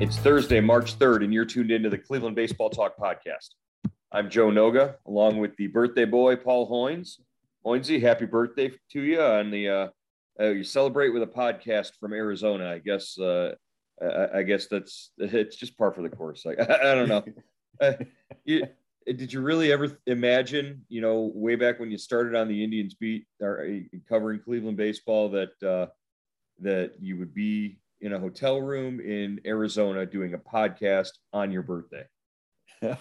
It's 0.00 0.16
Thursday, 0.16 0.60
March 0.60 0.96
3rd, 0.96 1.24
and 1.24 1.34
you're 1.34 1.44
tuned 1.44 1.72
into 1.72 1.90
the 1.90 1.98
Cleveland 1.98 2.36
Baseball 2.36 2.70
Talk 2.70 2.96
podcast. 2.96 3.48
I'm 4.12 4.30
Joe 4.30 4.46
Noga, 4.46 4.94
along 5.06 5.38
with 5.38 5.56
the 5.56 5.66
birthday 5.66 6.04
boy, 6.04 6.36
Paul 6.36 6.70
Hoynes. 6.70 7.18
Hoynesy, 7.66 8.00
happy 8.00 8.24
birthday 8.24 8.70
to 8.92 9.02
you. 9.02 9.20
And 9.20 9.52
the 9.52 9.68
uh, 9.68 9.88
uh, 10.38 10.50
you 10.50 10.62
celebrate 10.62 11.08
with 11.08 11.24
a 11.24 11.26
podcast 11.26 11.96
from 11.98 12.12
Arizona. 12.12 12.70
I 12.70 12.78
guess 12.78 13.18
uh, 13.18 13.56
I, 14.00 14.38
I, 14.38 14.42
guess 14.44 14.68
that's 14.68 15.10
it's 15.18 15.56
just 15.56 15.76
par 15.76 15.92
for 15.92 16.02
the 16.02 16.10
course. 16.10 16.46
Like 16.46 16.60
I, 16.60 16.74
I 16.92 16.94
don't 16.94 17.08
know. 17.08 17.24
Uh, 17.80 17.94
you, 18.44 18.68
did 19.04 19.32
you 19.32 19.40
really 19.40 19.72
ever 19.72 19.98
imagine, 20.06 20.84
you 20.88 21.00
know, 21.00 21.32
way 21.34 21.56
back 21.56 21.80
when 21.80 21.90
you 21.90 21.98
started 21.98 22.36
on 22.36 22.46
the 22.46 22.62
Indians 22.62 22.94
beat 22.94 23.26
or 23.40 23.66
uh, 23.66 23.98
covering 24.08 24.38
Cleveland 24.38 24.76
baseball 24.76 25.28
that 25.30 25.60
uh, 25.60 25.86
that 26.60 26.92
you 27.00 27.18
would 27.18 27.34
be 27.34 27.80
in 28.00 28.12
a 28.12 28.18
hotel 28.18 28.60
room 28.60 29.00
in 29.00 29.40
Arizona 29.46 30.06
doing 30.06 30.34
a 30.34 30.38
podcast 30.38 31.10
on 31.32 31.50
your 31.50 31.62
birthday? 31.62 32.04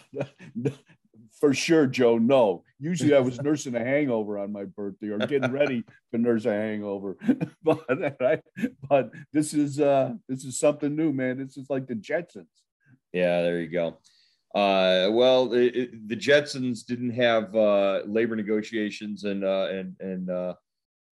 For 1.39 1.53
sure, 1.53 1.87
Joe. 1.87 2.17
No. 2.17 2.63
Usually 2.79 3.13
I 3.13 3.19
was 3.19 3.41
nursing 3.41 3.75
a 3.75 3.83
hangover 3.83 4.39
on 4.39 4.51
my 4.51 4.65
birthday 4.65 5.09
or 5.09 5.19
getting 5.19 5.51
ready 5.51 5.83
to 6.11 6.17
nurse 6.17 6.45
a 6.45 6.53
hangover. 6.53 7.17
but 7.63 7.83
right? 8.19 8.41
but 8.89 9.11
this 9.33 9.53
is 9.53 9.79
uh 9.79 10.13
this 10.27 10.45
is 10.45 10.59
something 10.59 10.95
new, 10.95 11.11
man. 11.11 11.37
This 11.37 11.57
is 11.57 11.69
like 11.69 11.87
the 11.87 11.95
Jetsons. 11.95 12.45
Yeah, 13.13 13.41
there 13.41 13.61
you 13.61 13.69
go. 13.69 13.97
Uh, 14.55 15.09
well, 15.11 15.53
it, 15.53 15.75
it, 15.75 16.07
the 16.07 16.15
Jetsons 16.15 16.85
didn't 16.85 17.11
have 17.11 17.55
uh, 17.55 18.01
labor 18.05 18.35
negotiations 18.35 19.23
and 19.23 19.43
uh, 19.43 19.67
and 19.69 19.95
and 19.99 20.29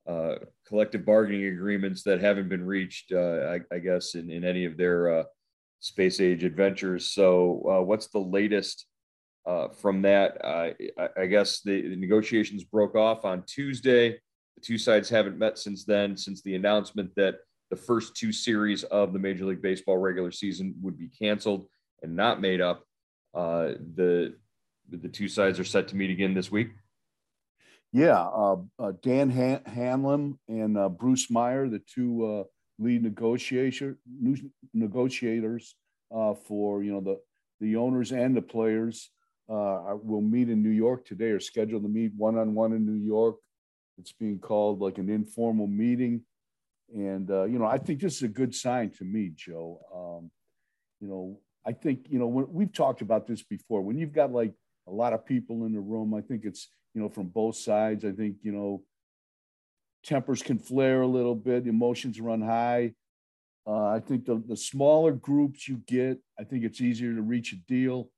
uh, 0.07 0.35
collective 0.67 1.05
bargaining 1.05 1.47
agreements 1.47 2.03
that 2.03 2.21
haven't 2.21 2.49
been 2.49 2.66
reached, 2.66 3.11
uh, 3.11 3.57
I, 3.71 3.75
I, 3.75 3.79
guess, 3.79 4.16
in, 4.16 4.29
in 4.29 4.43
any 4.43 4.66
of 4.66 4.77
their 4.77 5.19
uh, 5.19 5.23
space 5.79 6.19
age 6.19 6.43
adventures. 6.43 7.11
So, 7.11 7.63
uh, 7.69 7.81
what's 7.81 8.07
the 8.07 8.19
latest 8.19 8.85
from 9.79 10.01
that? 10.03 10.43
I, 10.43 10.75
I, 11.17 11.25
guess 11.25 11.61
the, 11.61 11.89
the, 11.89 11.95
negotiations 11.95 12.63
broke 12.63 12.95
off 12.95 13.25
on 13.25 13.43
Tuesday. 13.47 14.11
The 14.11 14.61
two 14.61 14.77
sides 14.77 15.09
haven't 15.09 15.39
met 15.39 15.57
since 15.57 15.85
then, 15.85 16.16
since 16.17 16.41
the 16.41 16.55
announcement 16.55 17.11
that 17.16 17.35
the 17.69 17.75
first 17.75 18.16
two 18.16 18.31
series 18.31 18.83
of 18.85 19.13
the 19.13 19.19
Major 19.19 19.45
League 19.45 19.61
Baseball 19.61 19.97
regular 19.97 20.31
season 20.31 20.75
would 20.81 20.97
be 20.97 21.09
canceled 21.09 21.67
and 22.03 22.16
not 22.16 22.41
made 22.41 22.61
up. 22.61 22.83
Uh, 23.33 23.73
the 23.95 24.35
the 24.89 25.09
two 25.09 25.27
sides 25.27 25.59
are 25.59 25.66
set 25.66 25.87
to 25.87 25.95
meet 25.95 26.11
again 26.11 26.33
this 26.33 26.51
week. 26.51 26.69
Yeah, 27.95 28.23
uh, 28.23 28.57
uh, 28.78 28.91
Dan 29.01 29.29
Han- 29.29 29.63
Hanlon 29.66 30.38
and 30.50 30.78
uh, 30.78 30.89
Bruce 30.89 31.31
Meyer, 31.31 31.69
the 31.69 31.79
two 31.79 32.25
uh, 32.25 32.44
lead 32.78 33.03
negotiator 33.03 33.97
negotiators 34.73 35.75
uh, 36.13 36.34
for 36.34 36.84
you 36.84 36.91
know 36.91 37.00
the 37.00 37.22
the 37.61 37.78
owners 37.78 38.11
and 38.11 38.35
the 38.35 38.41
players, 38.41 39.11
uh, 39.47 39.95
will 40.03 40.19
meet 40.19 40.50
in 40.50 40.61
New 40.61 40.72
York 40.72 41.05
today. 41.05 41.28
Are 41.28 41.39
scheduled 41.39 41.84
to 41.84 41.88
meet 41.88 42.11
one 42.17 42.38
on 42.38 42.53
one 42.53 42.73
in 42.73 42.85
New 42.85 43.01
York. 43.01 43.38
It's 43.97 44.11
being 44.11 44.39
called 44.39 44.81
like 44.81 44.97
an 44.97 45.09
informal 45.09 45.67
meeting, 45.67 46.25
and 46.94 47.29
you 47.29 47.59
know 47.59 47.66
I 47.66 47.78
think 47.78 48.01
this 48.01 48.17
is 48.17 48.23
a 48.23 48.28
good 48.28 48.53
sign 48.53 48.89
to 48.97 49.05
me, 49.05 49.31
Joe. 49.34 49.79
Um, 49.95 50.31
you 51.00 51.07
know 51.07 51.39
I 51.66 51.72
think 51.72 52.07
you 52.09 52.19
know 52.19 52.28
when, 52.28 52.47
we've 52.51 52.73
talked 52.73 53.00
about 53.00 53.25
this 53.25 53.41
before. 53.41 53.81
When 53.81 53.97
you've 53.97 54.11
got 54.11 54.34
like 54.34 54.53
a 54.85 54.91
lot 54.91 55.13
of 55.13 55.25
people 55.25 55.66
in 55.66 55.72
the 55.72 55.79
room, 55.79 56.13
I 56.13 56.19
think 56.19 56.44
it's 56.44 56.67
you 56.95 57.01
know, 57.01 57.09
from 57.09 57.28
both 57.28 57.57
sides. 57.57 58.06
I 58.06 58.13
think, 58.13 58.38
you 58.41 58.53
know, 58.53 58.81
tempers 60.03 60.41
can 60.41 60.57
flare 60.57 61.01
a 61.01 61.07
little 61.07 61.35
bit, 61.35 61.67
emotions 61.67 62.19
run 62.19 62.41
high. 62.41 62.94
Uh, 63.67 63.88
I 63.88 64.00
think 64.00 64.25
the, 64.25 64.41
the 64.47 64.56
smaller 64.56 65.11
groups 65.11 65.67
you 65.67 65.81
get, 65.88 66.19
I 66.39 66.45
think 66.45 66.63
it's 66.63 66.81
easier 66.81 67.13
to 67.13 67.22
reach 67.22 67.51
a 67.51 67.57
deal. 67.67 68.09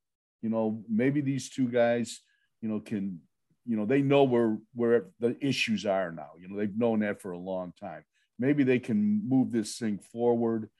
You 0.42 0.50
know, 0.50 0.84
maybe 0.88 1.20
these 1.20 1.50
two 1.50 1.68
guys, 1.68 2.20
you 2.62 2.68
know, 2.68 2.78
can, 2.78 3.20
you 3.66 3.76
know, 3.76 3.84
they 3.84 4.00
know 4.00 4.22
where 4.22 4.58
where 4.74 5.06
the 5.18 5.36
issues 5.44 5.84
are 5.84 6.12
now. 6.12 6.30
You 6.40 6.48
know, 6.48 6.56
they've 6.56 6.78
known 6.78 7.00
that 7.00 7.20
for 7.20 7.32
a 7.32 7.38
long 7.38 7.72
time. 7.80 8.04
Maybe 8.38 8.62
they 8.62 8.78
can 8.78 9.28
move 9.28 9.50
this 9.50 9.76
thing 9.76 9.98
forward. 10.12 10.70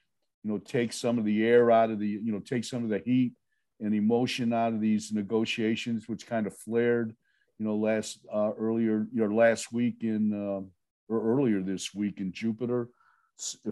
You 0.43 0.51
know, 0.51 0.57
take 0.59 0.93
some 0.93 1.19
of 1.19 1.25
the 1.25 1.45
air 1.45 1.69
out 1.69 1.91
of 1.91 1.99
the, 1.99 2.07
you 2.07 2.31
know, 2.31 2.39
take 2.39 2.63
some 2.63 2.83
of 2.83 2.89
the 2.89 2.99
heat 2.99 3.33
and 3.81 3.93
emotion 3.93 4.53
out 4.53 4.73
of 4.73 4.79
these 4.79 5.11
negotiations, 5.11 6.07
which 6.07 6.25
kind 6.25 6.47
of 6.47 6.55
flared 6.55 7.13
you 7.59 7.65
know, 7.65 7.75
last 7.75 8.19
uh, 8.33 8.51
earlier, 8.57 9.05
your 9.13 9.33
last 9.33 9.71
week 9.73 9.97
in 10.01 10.33
uh, 10.33 10.65
or 11.13 11.37
earlier 11.37 11.61
this 11.61 11.93
week 11.93 12.19
in 12.19 12.31
Jupiter, 12.31 12.87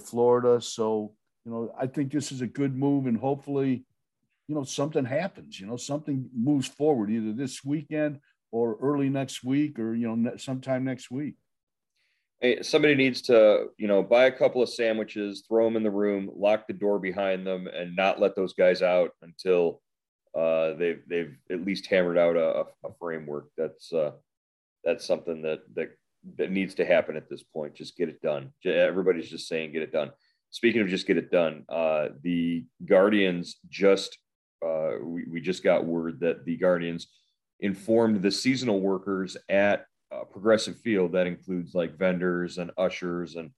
Florida. 0.02 0.60
So, 0.62 1.14
you 1.46 1.52
know, 1.52 1.74
I 1.80 1.88
think 1.88 2.12
this 2.12 2.32
is 2.32 2.42
a 2.42 2.48
good 2.48 2.76
move, 2.76 3.06
and 3.06 3.18
hopefully, 3.18 3.86
you 4.48 4.56
know, 4.56 4.64
something 4.64 5.06
happens. 5.06 5.60
You 5.60 5.68
know, 5.68 5.78
something 5.78 6.30
moves 6.36 6.68
forward 6.68 7.10
either 7.10 7.32
this 7.32 7.64
weekend 7.64 8.20
or 8.52 8.78
early 8.82 9.10
next 9.10 9.44
week, 9.44 9.80
or 9.80 9.96
you 9.96 10.14
know, 10.14 10.36
sometime 10.36 10.84
next 10.84 11.10
week. 11.10 11.36
Hey, 12.42 12.62
somebody 12.62 12.94
needs 12.94 13.22
to, 13.24 13.68
you 13.78 13.88
know, 13.88 14.04
buy 14.04 14.26
a 14.26 14.32
couple 14.32 14.62
of 14.62 14.70
sandwiches, 14.70 15.44
throw 15.48 15.66
them 15.66 15.76
in 15.76 15.82
the 15.82 15.90
room, 15.90 16.30
lock 16.36 16.68
the 16.68 16.74
door 16.74 17.00
behind 17.00 17.48
them, 17.48 17.68
and 17.68 17.96
not 17.96 18.20
let 18.20 18.36
those 18.36 18.54
guys 18.54 18.84
out 18.84 19.12
until 19.24 19.82
uh, 20.38 20.74
they've 20.74 21.02
they've 21.08 21.36
at 21.50 21.66
least 21.66 21.88
hammered 21.88 22.18
out 22.18 22.36
a, 22.36 22.66
a 22.88 22.94
framework. 23.00 23.50
That's 23.58 23.92
uh, 23.92 24.12
that's 24.84 25.06
something 25.06 25.42
that 25.42 25.62
that 25.76 25.90
that 26.38 26.52
needs 26.52 26.76
to 26.76 26.86
happen 26.86 27.16
at 27.16 27.30
this 27.30 27.44
point. 27.44 27.76
Just 27.76 27.98
get 27.98 28.10
it 28.10 28.22
done. 28.22 28.54
Everybody's 28.66 29.30
just 29.30 29.48
saying 29.48 29.72
get 29.72 29.82
it 29.82 29.92
done. 29.92 30.12
Speaking 30.52 30.82
of 30.82 30.90
just 30.90 31.08
get 31.08 31.18
it 31.18 31.32
done, 31.32 31.66
uh, 31.70 32.10
the 32.22 32.66
Guardians 32.86 33.58
just 33.70 34.18
uh, 34.66 34.94
we, 35.02 35.26
we 35.30 35.42
just 35.42 35.64
got 35.64 35.86
word 35.86 36.20
that 36.20 36.46
the 36.46 36.58
Guardians 36.58 37.08
informed 37.60 38.22
the 38.22 38.32
seasonal 38.32 38.80
workers 38.80 39.38
at 39.50 39.86
uh, 40.12 40.24
Progressive 40.24 40.80
Field. 40.80 41.14
That 41.14 41.28
includes 41.28 41.74
like 41.74 41.98
vendors 41.98 42.60
and 42.60 42.72
ushers 42.78 43.36
and 43.36 43.50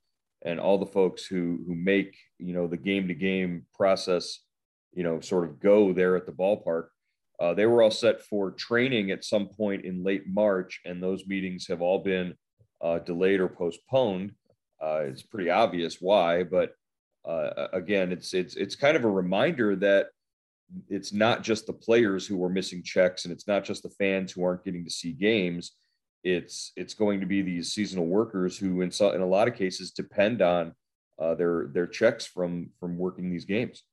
and 0.44 0.62
all 0.62 0.78
the 0.78 0.86
folks 0.86 1.26
who 1.26 1.60
who 1.68 1.76
make 1.76 2.16
you 2.38 2.54
know 2.54 2.68
the 2.68 2.78
game 2.78 3.10
to 3.10 3.14
game 3.14 3.66
process 3.74 4.40
you 4.94 5.04
know, 5.04 5.20
sort 5.20 5.46
of 5.46 5.60
go 5.60 5.94
there 5.94 6.16
at 6.16 6.26
the 6.26 6.32
ballpark. 6.32 6.88
Uh, 7.40 7.54
they 7.54 7.66
were 7.66 7.82
all 7.82 7.92
set 7.92 8.22
for 8.22 8.52
training 8.52 9.12
at 9.12 9.24
some 9.24 9.48
point 9.48 9.86
in 9.86 10.04
late 10.04 10.28
March, 10.28 10.82
and 10.86 11.02
those 11.02 11.26
meetings 11.26 11.68
have 11.68 11.82
all 11.82 12.00
been 12.00 12.34
uh, 12.82 13.00
delayed 13.00 13.40
or 13.40 13.48
postponed. 13.48 14.34
Uh, 14.82 15.04
it's 15.06 15.24
pretty 15.24 15.50
obvious 15.50 15.98
why, 16.00 16.44
but 16.44 16.74
uh, 17.28 17.68
again, 17.74 18.12
it's 18.12 18.34
it's 18.34 18.56
it's 18.56 18.76
kind 18.76 18.96
of 18.96 19.04
a 19.04 19.10
reminder 19.10 19.76
that 19.76 20.08
it's 20.88 21.12
not 21.12 21.44
just 21.44 21.66
the 21.66 21.74
players 21.74 22.26
who 22.26 22.44
are 22.44 22.50
missing 22.50 22.84
checks, 22.84 23.26
and 23.26 23.32
it's 23.32 23.48
not 23.48 23.64
just 23.64 23.84
the 23.84 23.90
fans 23.90 24.32
who 24.32 24.44
aren't 24.44 24.64
getting 24.64 24.84
to 24.84 24.92
see 24.92 25.12
games. 25.12 25.74
It's 26.24 26.72
it's 26.76 26.94
going 26.94 27.20
to 27.20 27.26
be 27.26 27.42
these 27.42 27.74
seasonal 27.74 28.06
workers 28.06 28.58
who, 28.58 28.82
in 28.82 28.92
so, 28.92 29.12
in 29.12 29.22
a 29.22 29.26
lot 29.26 29.48
of 29.48 29.56
cases, 29.56 29.92
depend 29.92 30.42
on 30.42 30.74
uh, 31.20 31.36
their 31.36 31.68
their 31.74 31.88
checks 31.88 32.26
from 32.26 32.70
from 32.80 32.98
working 32.98 33.30
these 33.30 33.46
games. 33.46 33.84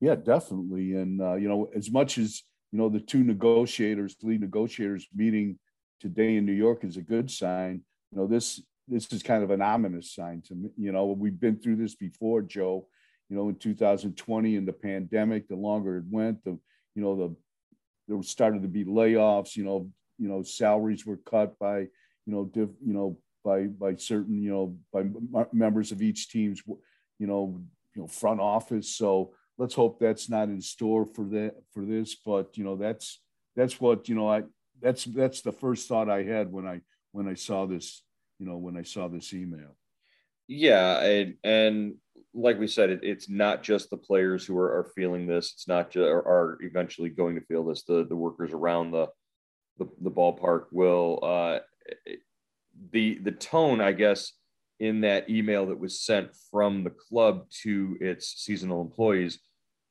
Yeah, 0.00 0.14
definitely. 0.14 0.94
And 0.94 1.20
uh, 1.20 1.34
you 1.34 1.48
know, 1.48 1.70
as 1.74 1.90
much 1.90 2.18
as 2.18 2.42
you 2.72 2.78
know, 2.78 2.88
the 2.88 3.00
two 3.00 3.22
negotiators, 3.22 4.16
lead 4.22 4.40
negotiators, 4.40 5.06
meeting 5.14 5.58
today 6.00 6.36
in 6.36 6.46
New 6.46 6.52
York 6.52 6.84
is 6.84 6.96
a 6.96 7.02
good 7.02 7.30
sign. 7.30 7.82
You 8.12 8.18
know, 8.18 8.26
this 8.26 8.62
this 8.88 9.12
is 9.12 9.22
kind 9.22 9.44
of 9.44 9.50
an 9.50 9.60
ominous 9.62 10.14
sign 10.14 10.42
to 10.48 10.54
me. 10.54 10.70
You 10.76 10.92
know, 10.92 11.06
we've 11.06 11.38
been 11.38 11.58
through 11.58 11.76
this 11.76 11.94
before, 11.94 12.42
Joe. 12.42 12.86
You 13.28 13.36
know, 13.36 13.48
in 13.48 13.56
2020 13.56 14.56
in 14.56 14.64
the 14.64 14.72
pandemic, 14.72 15.48
the 15.48 15.54
longer 15.56 15.98
it 15.98 16.04
went, 16.10 16.42
the 16.44 16.58
you 16.94 17.02
know 17.02 17.16
the 17.16 17.36
there 18.08 18.22
started 18.22 18.62
to 18.62 18.68
be 18.68 18.84
layoffs. 18.84 19.54
You 19.54 19.64
know, 19.64 19.90
you 20.18 20.28
know 20.28 20.42
salaries 20.42 21.04
were 21.04 21.18
cut 21.18 21.58
by 21.58 21.80
you 21.80 21.88
know 22.26 22.44
diff, 22.46 22.70
you 22.84 22.94
know 22.94 23.18
by 23.44 23.64
by 23.64 23.96
certain 23.96 24.42
you 24.42 24.50
know 24.50 24.76
by 24.92 25.04
members 25.52 25.92
of 25.92 26.02
each 26.02 26.28
team's 26.30 26.62
you 26.66 27.26
know 27.26 27.60
you 27.94 28.02
know 28.02 28.08
front 28.08 28.40
office. 28.40 28.96
So 28.96 29.32
let's 29.60 29.74
hope 29.74 30.00
that's 30.00 30.30
not 30.30 30.48
in 30.48 30.62
store 30.62 31.04
for 31.04 31.24
that 31.26 31.54
for 31.72 31.84
this. 31.84 32.16
But 32.16 32.56
you 32.56 32.64
know 32.64 32.76
that's 32.76 33.20
that's 33.54 33.78
what 33.80 34.08
you 34.08 34.14
know 34.14 34.28
I 34.28 34.42
that's 34.80 35.04
that's 35.04 35.42
the 35.42 35.52
first 35.52 35.86
thought 35.86 36.08
I 36.08 36.22
had 36.22 36.50
when 36.50 36.66
I 36.66 36.80
when 37.12 37.28
I 37.28 37.34
saw 37.34 37.66
this 37.66 38.02
you 38.38 38.46
know 38.46 38.56
when 38.56 38.76
I 38.76 38.82
saw 38.82 39.06
this 39.06 39.32
email. 39.34 39.76
Yeah, 40.48 41.00
and 41.02 41.34
and 41.44 41.94
like 42.32 42.58
we 42.58 42.66
said, 42.66 42.90
it, 42.90 43.00
it's 43.02 43.28
not 43.28 43.62
just 43.62 43.90
the 43.90 43.96
players 43.96 44.46
who 44.46 44.56
are, 44.56 44.78
are 44.78 44.92
feeling 44.96 45.26
this. 45.26 45.52
It's 45.52 45.68
not 45.68 45.90
just 45.90 46.08
are, 46.08 46.26
are, 46.26 46.58
eventually 46.62 47.10
going 47.10 47.34
to 47.34 47.42
feel 47.42 47.64
this. 47.64 47.84
The 47.84 48.06
the 48.08 48.16
workers 48.16 48.52
around 48.52 48.92
the 48.92 49.08
the, 49.78 49.88
the 50.00 50.10
ballpark 50.10 50.66
will. 50.72 51.20
Uh, 51.22 51.58
the 52.92 53.18
the 53.18 53.32
tone, 53.32 53.80
I 53.80 53.92
guess, 53.92 54.32
in 54.78 55.02
that 55.02 55.28
email 55.28 55.66
that 55.66 55.78
was 55.78 56.00
sent 56.00 56.30
from 56.50 56.82
the 56.82 56.90
club 56.90 57.44
to 57.62 57.96
its 58.00 58.42
seasonal 58.42 58.80
employees, 58.80 59.38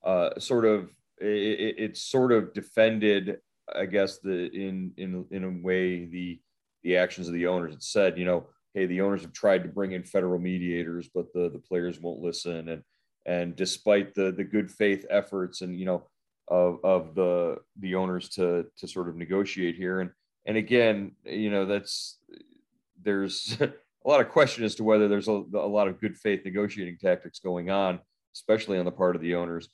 uh, 0.03 0.39
sort 0.39 0.65
of 0.65 0.89
it, 1.19 1.75
it 1.77 1.97
sort 1.97 2.31
of 2.31 2.53
defended, 2.53 3.37
I 3.73 3.85
guess, 3.85 4.19
the 4.19 4.49
in 4.51 4.93
in 4.97 5.25
in 5.31 5.43
a 5.43 5.65
way 5.65 6.05
the 6.05 6.39
the 6.83 6.97
actions 6.97 7.27
of 7.27 7.33
the 7.33 7.47
owners. 7.47 7.73
It 7.73 7.83
said, 7.83 8.17
you 8.17 8.25
know, 8.25 8.47
hey, 8.73 8.85
the 8.85 9.01
owners 9.01 9.21
have 9.21 9.33
tried 9.33 9.63
to 9.63 9.69
bring 9.69 9.91
in 9.91 10.03
federal 10.03 10.39
mediators, 10.39 11.09
but 11.13 11.31
the 11.33 11.49
the 11.49 11.59
players 11.59 11.99
won't 11.99 12.21
listen, 12.21 12.69
and 12.69 12.83
and 13.25 13.55
despite 13.55 14.13
the 14.15 14.31
the 14.31 14.43
good 14.43 14.71
faith 14.71 15.05
efforts 15.09 15.61
and 15.61 15.79
you 15.79 15.85
know 15.85 16.07
of 16.47 16.79
of 16.83 17.15
the 17.15 17.57
the 17.79 17.95
owners 17.95 18.29
to 18.29 18.65
to 18.77 18.87
sort 18.87 19.09
of 19.09 19.15
negotiate 19.15 19.75
here, 19.75 19.99
and 19.99 20.11
and 20.45 20.57
again, 20.57 21.11
you 21.25 21.49
know, 21.49 21.65
that's 21.65 22.17
there's 23.01 23.57
a 23.61 23.71
lot 24.03 24.21
of 24.21 24.29
question 24.29 24.63
as 24.63 24.75
to 24.75 24.83
whether 24.83 25.07
there's 25.07 25.27
a, 25.27 25.43
a 25.53 25.67
lot 25.67 25.87
of 25.87 25.99
good 25.99 26.17
faith 26.17 26.41
negotiating 26.45 26.97
tactics 26.97 27.39
going 27.39 27.69
on, 27.69 27.99
especially 28.35 28.77
on 28.77 28.85
the 28.85 28.91
part 28.91 29.15
of 29.15 29.21
the 29.21 29.35
owners. 29.35 29.69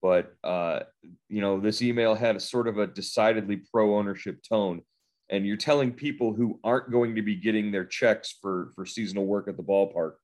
But 0.00 0.34
uh, 0.44 0.80
you 1.28 1.40
know, 1.40 1.60
this 1.60 1.82
email 1.82 2.14
had 2.14 2.36
a 2.36 2.40
sort 2.40 2.68
of 2.68 2.78
a 2.78 2.86
decidedly 2.86 3.62
pro 3.72 3.96
ownership 3.96 4.42
tone 4.48 4.82
and 5.30 5.46
you're 5.46 5.56
telling 5.56 5.92
people 5.92 6.32
who 6.32 6.58
aren't 6.64 6.90
going 6.90 7.14
to 7.14 7.22
be 7.22 7.36
getting 7.36 7.70
their 7.70 7.84
checks 7.84 8.36
for 8.40 8.70
for 8.74 8.86
seasonal 8.86 9.26
work 9.26 9.48
at 9.48 9.56
the 9.56 9.62
ballpark 9.62 10.14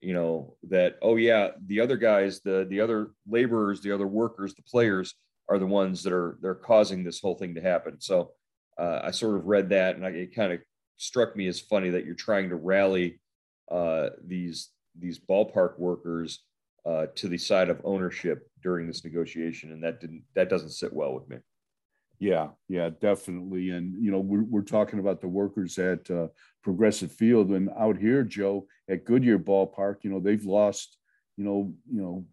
you 0.00 0.12
know 0.14 0.56
that 0.68 0.96
oh 1.02 1.16
yeah 1.16 1.50
the 1.66 1.80
other 1.80 1.96
guys 1.96 2.40
the 2.40 2.66
the 2.70 2.80
other 2.80 3.10
laborers 3.28 3.80
the 3.80 3.92
other 3.92 4.06
workers 4.06 4.54
the 4.54 4.62
players 4.62 5.14
are 5.48 5.58
the 5.58 5.66
ones 5.66 6.02
that 6.02 6.12
are 6.12 6.38
they're 6.40 6.54
causing 6.54 7.02
this 7.02 7.20
whole 7.20 7.34
thing 7.34 7.54
to 7.54 7.60
happen. 7.60 8.00
So 8.00 8.32
uh, 8.78 9.00
i 9.02 9.10
sort 9.10 9.36
of 9.36 9.46
read 9.46 9.68
that 9.70 9.96
and 9.96 10.06
I, 10.06 10.10
it 10.10 10.34
kind 10.34 10.52
of 10.52 10.60
struck 10.96 11.36
me 11.36 11.48
as 11.48 11.60
funny 11.60 11.90
that 11.90 12.06
you're 12.06 12.14
trying 12.14 12.48
to 12.50 12.56
rally 12.56 13.20
uh, 13.70 14.10
these 14.24 14.70
these 14.98 15.18
ballpark 15.18 15.78
workers 15.78 16.40
uh, 16.86 17.06
to 17.14 17.28
the 17.28 17.38
side 17.38 17.68
of 17.68 17.80
ownership 17.84 18.48
during 18.62 18.86
this 18.86 19.04
negotiation 19.04 19.72
and 19.72 19.82
that 19.82 20.00
didn't 20.00 20.22
that 20.34 20.48
doesn't 20.48 20.70
sit 20.70 20.92
well 20.92 21.14
with 21.14 21.28
me 21.28 21.36
yeah, 22.20 22.48
yeah, 22.68 22.90
definitely. 23.00 23.70
And 23.70 23.94
you 23.98 24.10
know, 24.10 24.20
we're 24.20 24.44
we're 24.44 24.60
talking 24.60 24.98
about 24.98 25.22
the 25.22 25.28
workers 25.28 25.78
at 25.78 26.08
uh, 26.10 26.28
Progressive 26.62 27.10
Field, 27.10 27.48
and 27.48 27.70
out 27.78 27.96
here, 27.96 28.22
Joe, 28.22 28.66
at 28.90 29.06
Goodyear 29.06 29.38
Ballpark, 29.38 29.96
you 30.02 30.10
know, 30.10 30.20
they've 30.20 30.44
lost, 30.44 30.98
you 31.38 31.44
know, 31.44 31.72
you 31.90 32.02
know, 32.02 32.26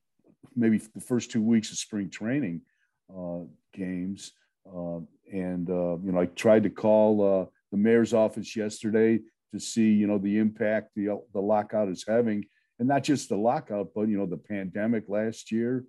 maybe 0.57 0.77
the 0.77 0.99
first 0.99 1.31
two 1.31 1.41
weeks 1.41 1.71
of 1.71 1.77
spring 1.77 2.09
training 2.09 2.61
uh, 3.09 3.39
games, 3.73 4.33
uh, 4.67 4.99
and 5.31 5.69
uh, 5.69 5.97
you 6.03 6.11
know, 6.11 6.19
I 6.19 6.25
tried 6.25 6.63
to 6.63 6.69
call 6.69 7.41
uh, 7.41 7.45
the 7.71 7.77
mayor's 7.77 8.13
office 8.13 8.57
yesterday 8.57 9.21
to 9.53 9.59
see, 9.59 9.93
you 9.93 10.05
know, 10.05 10.17
the 10.17 10.37
impact 10.37 10.89
the 10.97 11.21
the 11.33 11.41
lockout 11.41 11.87
is 11.87 12.03
having, 12.05 12.43
and 12.79 12.87
not 12.87 13.03
just 13.03 13.29
the 13.29 13.37
lockout, 13.37 13.89
but 13.95 14.07
you 14.07 14.17
know, 14.17 14.25
the 14.25 14.37
pandemic 14.37 15.05
last 15.07 15.51
year. 15.51 15.85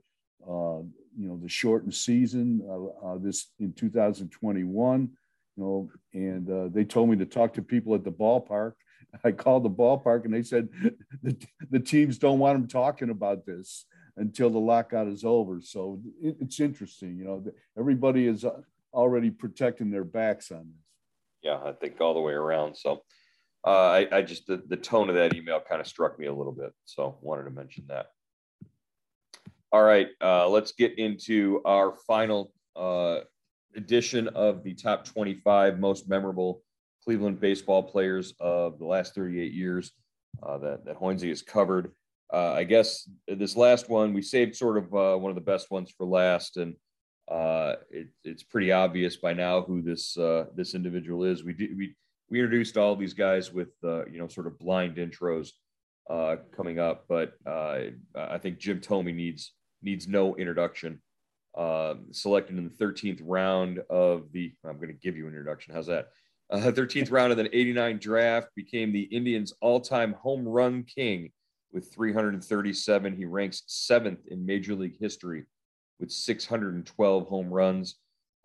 Uh, 0.48 0.82
you 1.18 1.28
know 1.28 1.36
the 1.42 1.48
shortened 1.48 1.94
season 1.94 2.62
uh, 2.70 3.08
uh, 3.08 3.18
this 3.18 3.48
in 3.58 3.72
2021 3.72 5.10
you 5.56 5.62
know 5.62 5.90
and 6.14 6.48
uh, 6.48 6.68
they 6.72 6.84
told 6.84 7.10
me 7.10 7.16
to 7.16 7.26
talk 7.26 7.52
to 7.52 7.62
people 7.62 7.94
at 7.94 8.04
the 8.04 8.12
ballpark. 8.12 8.74
I 9.24 9.32
called 9.32 9.64
the 9.64 9.70
ballpark 9.70 10.24
and 10.24 10.32
they 10.32 10.44
said 10.44 10.68
the, 11.22 11.36
the 11.70 11.80
teams 11.80 12.18
don't 12.18 12.38
want 12.38 12.58
them 12.58 12.68
talking 12.68 13.10
about 13.10 13.44
this 13.44 13.84
until 14.16 14.50
the 14.50 14.58
lockout 14.58 15.08
is 15.08 15.24
over. 15.24 15.60
So 15.60 16.00
it, 16.22 16.36
it's 16.40 16.60
interesting 16.60 17.18
you 17.18 17.24
know 17.24 17.44
everybody 17.76 18.26
is 18.26 18.44
uh, 18.44 18.60
already 18.94 19.30
protecting 19.30 19.90
their 19.90 20.04
backs 20.04 20.52
on 20.52 20.68
this. 20.68 20.84
Yeah 21.42 21.58
i 21.64 21.72
think 21.72 22.00
all 22.00 22.14
the 22.14 22.20
way 22.20 22.34
around. 22.34 22.76
So 22.76 23.02
uh, 23.68 23.88
I, 23.90 24.18
I 24.18 24.22
just 24.22 24.46
the, 24.46 24.62
the 24.68 24.76
tone 24.76 25.08
of 25.08 25.14
that 25.16 25.34
email 25.34 25.60
kind 25.60 25.80
of 25.80 25.86
struck 25.86 26.18
me 26.18 26.26
a 26.26 26.34
little 26.34 26.52
bit 26.52 26.72
so 26.84 27.18
wanted 27.22 27.44
to 27.44 27.50
mention 27.50 27.84
that 27.88 28.06
all 29.70 29.82
right, 29.82 30.08
uh, 30.22 30.48
let's 30.48 30.72
get 30.72 30.98
into 30.98 31.60
our 31.64 31.92
final 32.06 32.52
uh, 32.74 33.20
edition 33.76 34.28
of 34.28 34.62
the 34.62 34.74
top 34.74 35.04
25 35.04 35.78
most 35.78 36.08
memorable 36.08 36.62
Cleveland 37.04 37.40
baseball 37.40 37.82
players 37.82 38.34
of 38.40 38.78
the 38.78 38.86
last 38.86 39.14
38 39.14 39.52
years 39.52 39.92
uh, 40.42 40.58
that, 40.58 40.84
that 40.86 40.98
Hoynesy 40.98 41.28
has 41.28 41.42
covered. 41.42 41.92
Uh, 42.32 42.52
I 42.52 42.64
guess 42.64 43.08
this 43.26 43.56
last 43.56 43.88
one, 43.88 44.14
we 44.14 44.22
saved 44.22 44.56
sort 44.56 44.78
of 44.78 44.94
uh, 44.94 45.18
one 45.18 45.30
of 45.30 45.34
the 45.34 45.42
best 45.42 45.70
ones 45.70 45.92
for 45.96 46.06
last, 46.06 46.56
and 46.56 46.74
uh, 47.30 47.74
it, 47.90 48.08
it's 48.24 48.42
pretty 48.42 48.72
obvious 48.72 49.16
by 49.16 49.32
now 49.32 49.62
who 49.62 49.80
this 49.80 50.14
this 50.54 50.74
individual 50.74 51.24
is. 51.24 51.44
We 51.44 51.54
do, 51.54 51.74
we 51.76 51.94
we 52.30 52.40
introduced 52.40 52.76
all 52.76 52.94
these 52.96 53.14
guys 53.14 53.52
with 53.52 53.70
you 53.82 54.18
know 54.18 54.28
sort 54.28 54.46
of 54.46 54.58
blind 54.58 54.96
intros 54.96 55.50
coming 56.56 56.78
up, 56.78 57.04
but 57.08 57.34
I 57.46 58.38
think 58.38 58.58
Jim 58.58 58.80
Thome 58.80 59.14
needs 59.14 59.52
needs 59.82 60.08
no 60.08 60.36
introduction. 60.36 61.00
Uh, 61.56 61.94
selected 62.12 62.56
in 62.56 62.64
the 62.64 62.84
13th 62.84 63.20
round 63.24 63.80
of 63.90 64.30
the, 64.30 64.52
I'm 64.64 64.76
going 64.76 64.88
to 64.88 64.94
give 64.94 65.16
you 65.16 65.26
an 65.26 65.32
introduction. 65.32 65.74
How's 65.74 65.86
that? 65.86 66.10
Uh, 66.50 66.58
13th 66.70 67.10
round 67.10 67.32
of 67.32 67.38
the 67.38 67.56
89 67.56 67.98
draft, 67.98 68.48
became 68.54 68.92
the 68.92 69.02
Indians' 69.02 69.52
all 69.60 69.80
time 69.80 70.12
home 70.12 70.46
run 70.46 70.84
king 70.84 71.32
with 71.72 71.92
337. 71.92 73.16
He 73.16 73.24
ranks 73.24 73.64
seventh 73.66 74.20
in 74.28 74.46
Major 74.46 74.74
League 74.74 74.98
history 75.00 75.46
with 75.98 76.12
612 76.12 77.26
home 77.26 77.50
runs. 77.50 77.96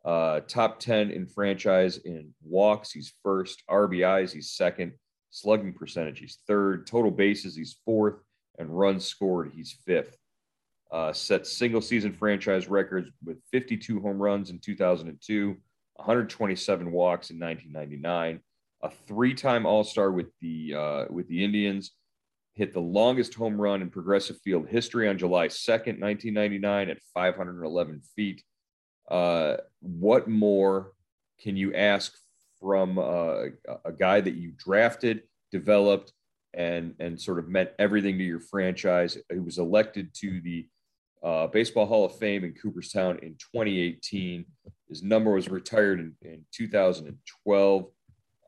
Uh, 0.05 0.41
top 0.41 0.79
10 0.79 1.11
in 1.11 1.25
franchise 1.25 1.97
in 1.97 2.33
walks, 2.43 2.91
he's 2.91 3.13
first. 3.23 3.63
RBIs, 3.69 4.31
he's 4.31 4.51
second. 4.51 4.93
Slugging 5.31 5.73
percentage, 5.73 6.19
he's 6.19 6.39
third. 6.47 6.85
Total 6.85 7.11
bases, 7.11 7.55
he's 7.55 7.77
fourth. 7.85 8.15
And 8.59 8.69
runs 8.69 9.05
scored, 9.05 9.51
he's 9.55 9.77
fifth 9.85 10.17
uh, 10.93 11.11
set 11.11 11.47
single 11.47 11.81
season 11.81 12.13
franchise 12.13 12.67
records 12.67 13.09
with 13.25 13.41
52 13.51 13.99
home 13.99 14.21
runs 14.21 14.51
in 14.51 14.59
2002, 14.59 15.57
127 15.95 16.91
walks 16.91 17.31
in 17.31 17.39
1999, 17.39 18.39
a 18.83 18.89
three-time 19.07 19.65
All-Star 19.65 20.11
with 20.11 20.27
the 20.39 20.75
uh, 20.75 21.05
with 21.09 21.27
the 21.27 21.43
Indians, 21.43 21.91
hit 22.53 22.73
the 22.73 22.79
longest 22.79 23.33
home 23.33 23.59
run 23.59 23.81
in 23.81 23.89
Progressive 23.89 24.37
Field 24.43 24.67
history 24.69 25.09
on 25.09 25.17
July 25.17 25.47
2nd, 25.47 25.99
1999, 25.99 26.89
at 26.91 26.99
511 27.15 28.01
feet. 28.15 28.43
Uh, 29.13 29.57
what 29.79 30.27
more 30.27 30.93
can 31.39 31.55
you 31.55 31.71
ask 31.75 32.17
from 32.59 32.97
uh, 32.97 33.43
a 33.85 33.91
guy 33.95 34.19
that 34.19 34.33
you 34.33 34.53
drafted, 34.57 35.21
developed, 35.51 36.13
and 36.55 36.95
and 36.99 37.21
sort 37.21 37.37
of 37.37 37.47
meant 37.47 37.69
everything 37.77 38.17
to 38.17 38.23
your 38.23 38.39
franchise? 38.39 39.15
He 39.31 39.37
was 39.37 39.59
elected 39.59 40.15
to 40.15 40.41
the 40.41 40.67
uh, 41.21 41.45
Baseball 41.45 41.85
Hall 41.85 42.05
of 42.05 42.17
Fame 42.17 42.43
in 42.43 42.55
Cooperstown 42.55 43.19
in 43.21 43.35
2018. 43.35 44.45
His 44.89 45.03
number 45.03 45.31
was 45.31 45.47
retired 45.47 45.99
in, 45.99 46.15
in 46.23 46.43
2012. 46.51 47.85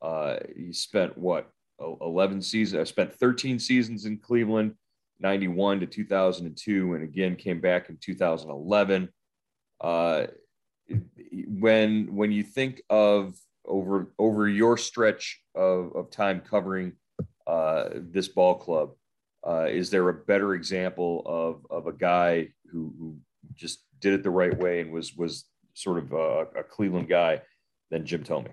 Uh, 0.01 0.35
he 0.57 0.73
spent 0.73 1.15
what 1.15 1.51
11 1.79 2.41
seasons. 2.41 2.79
I 2.79 2.81
uh, 2.81 2.85
spent 2.85 3.13
13 3.13 3.59
seasons 3.59 4.05
in 4.05 4.17
Cleveland, 4.17 4.73
91 5.19 5.81
to 5.81 5.85
2002, 5.85 6.95
and 6.95 7.03
again 7.03 7.35
came 7.35 7.61
back 7.61 7.89
in 7.89 7.97
2011. 8.01 9.09
Uh, 9.79 10.25
when 11.47 12.15
when 12.15 12.31
you 12.31 12.43
think 12.43 12.81
of 12.89 13.35
over 13.65 14.11
over 14.19 14.47
your 14.47 14.77
stretch 14.77 15.41
of, 15.55 15.95
of 15.95 16.11
time 16.11 16.41
covering 16.41 16.93
uh, 17.47 17.89
this 17.93 18.27
ball 18.27 18.55
club, 18.55 18.91
uh, 19.45 19.67
is 19.69 19.89
there 19.89 20.09
a 20.09 20.13
better 20.13 20.53
example 20.53 21.21
of, 21.25 21.65
of 21.69 21.87
a 21.87 21.93
guy 21.93 22.49
who, 22.71 22.93
who 22.97 23.15
just 23.53 23.83
did 23.99 24.13
it 24.13 24.23
the 24.23 24.29
right 24.29 24.57
way 24.57 24.81
and 24.81 24.91
was 24.91 25.15
was 25.15 25.45
sort 25.73 25.97
of 25.97 26.13
a, 26.13 26.47
a 26.59 26.63
Cleveland 26.63 27.09
guy 27.09 27.41
than 27.91 28.05
Jim 28.05 28.23
Thome. 28.23 28.47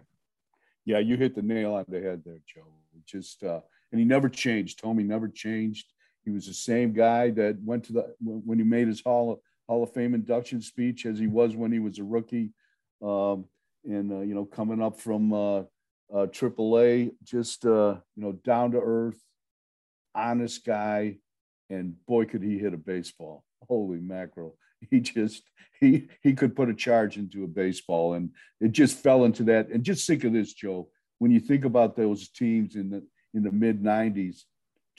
Yeah, 0.84 0.98
you 0.98 1.16
hit 1.16 1.34
the 1.34 1.42
nail 1.42 1.74
on 1.74 1.84
the 1.88 2.00
head 2.00 2.22
there, 2.24 2.40
Joe. 2.46 2.66
Just 3.06 3.42
uh, 3.42 3.60
and 3.90 3.98
he 3.98 4.04
never 4.04 4.28
changed. 4.28 4.80
Thome 4.80 5.04
never 5.06 5.28
changed. 5.28 5.86
He 6.24 6.30
was 6.30 6.46
the 6.46 6.54
same 6.54 6.92
guy 6.92 7.30
that 7.30 7.56
went 7.62 7.84
to 7.84 7.92
the 7.92 8.14
when 8.20 8.58
he 8.58 8.64
made 8.64 8.88
his 8.88 9.00
Hall 9.00 9.32
of, 9.32 9.38
Hall 9.72 9.82
of 9.82 9.94
Fame 9.94 10.12
induction 10.12 10.60
speech 10.60 11.06
as 11.06 11.18
he 11.18 11.26
was 11.26 11.56
when 11.56 11.72
he 11.72 11.78
was 11.78 11.98
a 11.98 12.04
rookie, 12.04 12.50
um, 13.02 13.46
and 13.86 14.12
uh, 14.12 14.20
you 14.20 14.34
know 14.34 14.44
coming 14.44 14.82
up 14.82 15.00
from 15.00 15.32
uh, 15.32 15.60
uh, 16.12 16.26
AAA, 16.26 17.12
just 17.24 17.64
uh, 17.64 17.96
you 18.14 18.22
know 18.22 18.32
down 18.32 18.72
to 18.72 18.78
earth, 18.78 19.18
honest 20.14 20.62
guy, 20.66 21.16
and 21.70 21.94
boy 22.06 22.26
could 22.26 22.42
he 22.42 22.58
hit 22.58 22.74
a 22.74 22.76
baseball. 22.76 23.44
Holy 23.66 23.98
mackerel! 23.98 24.58
He 24.90 25.00
just 25.00 25.44
he 25.80 26.08
he 26.20 26.34
could 26.34 26.54
put 26.54 26.68
a 26.68 26.74
charge 26.74 27.16
into 27.16 27.44
a 27.44 27.48
baseball, 27.48 28.12
and 28.12 28.28
it 28.60 28.72
just 28.72 28.98
fell 28.98 29.24
into 29.24 29.44
that. 29.44 29.68
And 29.68 29.84
just 29.84 30.06
think 30.06 30.24
of 30.24 30.34
this, 30.34 30.52
Joe. 30.52 30.90
When 31.18 31.30
you 31.30 31.40
think 31.40 31.64
about 31.64 31.96
those 31.96 32.28
teams 32.28 32.74
in 32.74 32.90
the 32.90 33.06
in 33.32 33.42
the 33.42 33.52
mid 33.52 33.82
'90s, 33.82 34.40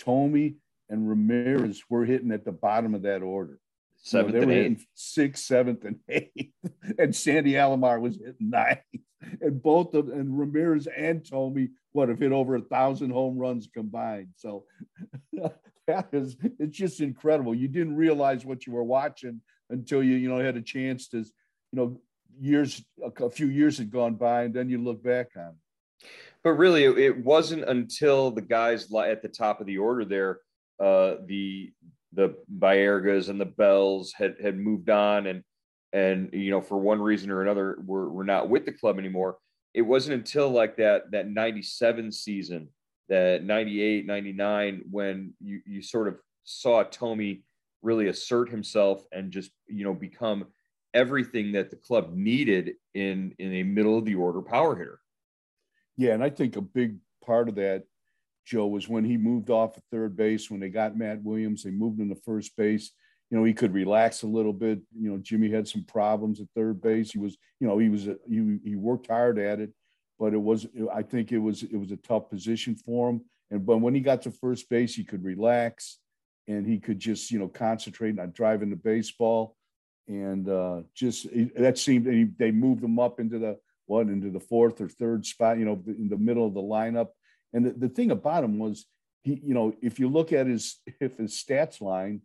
Thome 0.01 0.55
and 0.89 1.07
Ramirez 1.07 1.83
were 1.89 2.05
hitting 2.05 2.31
at 2.31 2.43
the 2.43 2.51
bottom 2.51 2.95
of 2.95 3.03
that 3.03 3.21
order. 3.21 3.59
Seventh 4.05 4.33
they 4.33 4.45
were 4.45 4.51
hitting 4.51 4.85
sixth, 4.93 5.45
seventh, 5.45 5.85
and 5.85 5.99
eighth, 6.09 6.53
and 6.99 7.15
Sandy 7.15 7.53
Alomar 7.53 8.01
was 8.01 8.17
hitting 8.17 8.49
ninth. 8.49 8.79
And 9.39 9.63
both 9.63 9.93
of 9.93 10.09
and 10.09 10.37
Ramirez 10.37 10.87
and 10.87 11.23
Thome 11.23 11.69
what 11.93 12.09
have 12.09 12.19
hit 12.19 12.33
over 12.33 12.57
a 12.57 12.61
thousand 12.61 13.11
home 13.11 13.37
runs 13.37 13.69
combined. 13.73 14.27
So 14.35 14.65
that 15.87 16.09
is 16.11 16.35
it's 16.59 16.77
just 16.77 16.99
incredible. 16.99 17.55
You 17.55 17.69
didn't 17.69 17.95
realize 17.95 18.45
what 18.45 18.67
you 18.67 18.73
were 18.73 18.83
watching 18.83 19.39
until 19.69 20.03
you 20.03 20.15
you 20.15 20.27
know 20.27 20.39
had 20.39 20.57
a 20.57 20.61
chance 20.61 21.07
to 21.09 21.19
you 21.19 21.25
know 21.71 22.01
years 22.37 22.83
a, 23.21 23.29
few 23.29 23.47
years 23.47 23.77
had 23.77 23.89
gone 23.89 24.15
by 24.15 24.43
and 24.43 24.53
then 24.53 24.69
you 24.69 24.79
look 24.79 25.01
back 25.01 25.29
on 25.37 25.53
it. 25.53 26.09
But 26.43 26.53
really, 26.53 26.83
it 26.83 27.23
wasn't 27.23 27.63
until 27.69 28.31
the 28.31 28.41
guys 28.41 28.93
at 28.93 29.21
the 29.21 29.29
top 29.29 29.61
of 29.61 29.65
the 29.65 29.77
order 29.77 30.03
there, 30.03 30.39
uh, 30.77 31.15
the 31.25 31.71
the 32.13 32.35
Baergas 32.59 33.29
and 33.29 33.39
the 33.39 33.45
Belles 33.45 34.13
had 34.15 34.35
had 34.41 34.57
moved 34.57 34.89
on 34.89 35.27
and 35.27 35.43
and 35.91 36.29
you 36.33 36.51
know 36.51 36.61
for 36.61 36.77
one 36.77 37.01
reason 37.01 37.31
or 37.31 37.41
another 37.41 37.77
were 37.85 38.09
were 38.09 38.23
not 38.23 38.49
with 38.49 38.65
the 38.65 38.71
club 38.71 38.97
anymore. 38.97 39.37
It 39.73 39.81
wasn't 39.81 40.15
until 40.15 40.49
like 40.49 40.77
that 40.77 41.11
that 41.11 41.27
97 41.29 42.11
season, 42.11 42.69
that 43.09 43.43
98, 43.43 44.05
99 44.05 44.81
when 44.89 45.33
you 45.39 45.61
you 45.65 45.81
sort 45.81 46.07
of 46.07 46.17
saw 46.43 46.83
Thome 46.83 47.43
really 47.81 48.07
assert 48.07 48.49
himself 48.49 49.03
and 49.11 49.31
just 49.31 49.51
you 49.67 49.83
know 49.83 49.93
become 49.93 50.45
everything 50.93 51.51
that 51.53 51.69
the 51.69 51.75
club 51.75 52.13
needed 52.13 52.73
in 52.93 53.33
in 53.39 53.53
a 53.53 53.63
middle 53.63 53.97
of 53.97 54.05
the 54.05 54.15
order 54.15 54.41
power 54.41 54.75
hitter. 54.75 54.99
Yeah, 55.95 56.13
and 56.13 56.23
I 56.23 56.29
think 56.29 56.55
a 56.55 56.61
big 56.61 56.97
part 57.23 57.49
of 57.49 57.55
that, 57.55 57.83
Joe, 58.45 58.67
was 58.67 58.89
when 58.89 59.03
he 59.03 59.17
moved 59.17 59.49
off 59.49 59.77
at 59.77 59.83
third 59.91 60.15
base. 60.15 60.49
When 60.49 60.59
they 60.59 60.69
got 60.69 60.97
Matt 60.97 61.23
Williams, 61.23 61.63
they 61.63 61.71
moved 61.71 61.99
him 61.99 62.09
to 62.09 62.15
first 62.15 62.55
base. 62.55 62.91
You 63.29 63.37
know, 63.37 63.43
he 63.43 63.53
could 63.53 63.73
relax 63.73 64.23
a 64.23 64.27
little 64.27 64.53
bit. 64.53 64.79
You 64.97 65.11
know, 65.11 65.17
Jimmy 65.17 65.49
had 65.49 65.67
some 65.67 65.83
problems 65.85 66.39
at 66.39 66.47
third 66.55 66.81
base. 66.81 67.11
He 67.11 67.19
was, 67.19 67.37
you 67.59 67.67
know, 67.67 67.77
he 67.77 67.89
was 67.89 68.07
he 68.29 68.59
he 68.63 68.75
worked 68.75 69.07
hard 69.07 69.39
at 69.39 69.59
it, 69.59 69.71
but 70.19 70.33
it 70.33 70.41
was 70.41 70.67
I 70.93 71.03
think 71.03 71.31
it 71.31 71.39
was 71.39 71.63
it 71.63 71.75
was 71.75 71.91
a 71.91 71.97
tough 71.97 72.29
position 72.29 72.75
for 72.75 73.09
him. 73.09 73.21
And 73.49 73.65
but 73.65 73.77
when 73.77 73.95
he 73.95 74.01
got 74.01 74.23
to 74.23 74.31
first 74.31 74.69
base, 74.69 74.93
he 74.93 75.03
could 75.03 75.23
relax 75.23 75.99
and 76.47 76.67
he 76.67 76.79
could 76.79 76.99
just 76.99 77.31
you 77.31 77.39
know 77.39 77.47
concentrate 77.47 78.19
on 78.19 78.31
driving 78.31 78.69
the 78.69 78.75
baseball 78.75 79.55
and 80.07 80.49
uh, 80.49 80.81
just 80.93 81.27
that 81.55 81.77
seemed 81.77 82.05
he, 82.05 82.25
they 82.37 82.51
moved 82.51 82.83
him 82.83 82.99
up 82.99 83.19
into 83.19 83.39
the 83.39 83.57
what 83.85 84.07
into 84.07 84.29
the 84.29 84.39
fourth 84.39 84.81
or 84.81 84.89
third 84.89 85.25
spot 85.25 85.57
you 85.57 85.65
know 85.65 85.81
in 85.87 86.09
the 86.09 86.17
middle 86.17 86.45
of 86.45 86.53
the 86.53 86.61
lineup 86.61 87.09
and 87.53 87.65
the, 87.65 87.71
the 87.71 87.89
thing 87.89 88.11
about 88.11 88.43
him 88.43 88.59
was 88.59 88.85
he 89.23 89.39
you 89.43 89.53
know 89.53 89.73
if 89.81 89.99
you 89.99 90.09
look 90.09 90.33
at 90.33 90.47
his 90.47 90.79
if 90.99 91.17
his 91.17 91.33
stats 91.33 91.81
line 91.81 92.21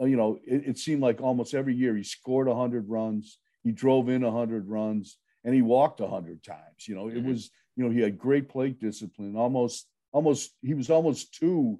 uh, 0.00 0.04
you 0.04 0.16
know 0.16 0.38
it, 0.46 0.68
it, 0.68 0.78
seemed 0.78 1.02
like 1.02 1.20
almost 1.20 1.54
every 1.54 1.74
year 1.74 1.96
he 1.96 2.02
scored 2.02 2.46
100 2.46 2.88
runs 2.88 3.38
he 3.64 3.72
drove 3.72 4.08
in 4.08 4.22
100 4.22 4.68
runs 4.68 5.18
and 5.44 5.54
he 5.54 5.62
walked 5.62 6.00
100 6.00 6.42
times 6.42 6.86
you 6.86 6.94
know 6.94 7.08
it 7.08 7.16
mm-hmm. 7.16 7.30
was 7.30 7.50
you 7.76 7.84
know 7.84 7.90
he 7.90 8.00
had 8.00 8.18
great 8.18 8.48
plate 8.48 8.80
discipline 8.80 9.36
almost 9.36 9.86
almost 10.12 10.52
he 10.62 10.74
was 10.74 10.90
almost 10.90 11.34
too 11.34 11.78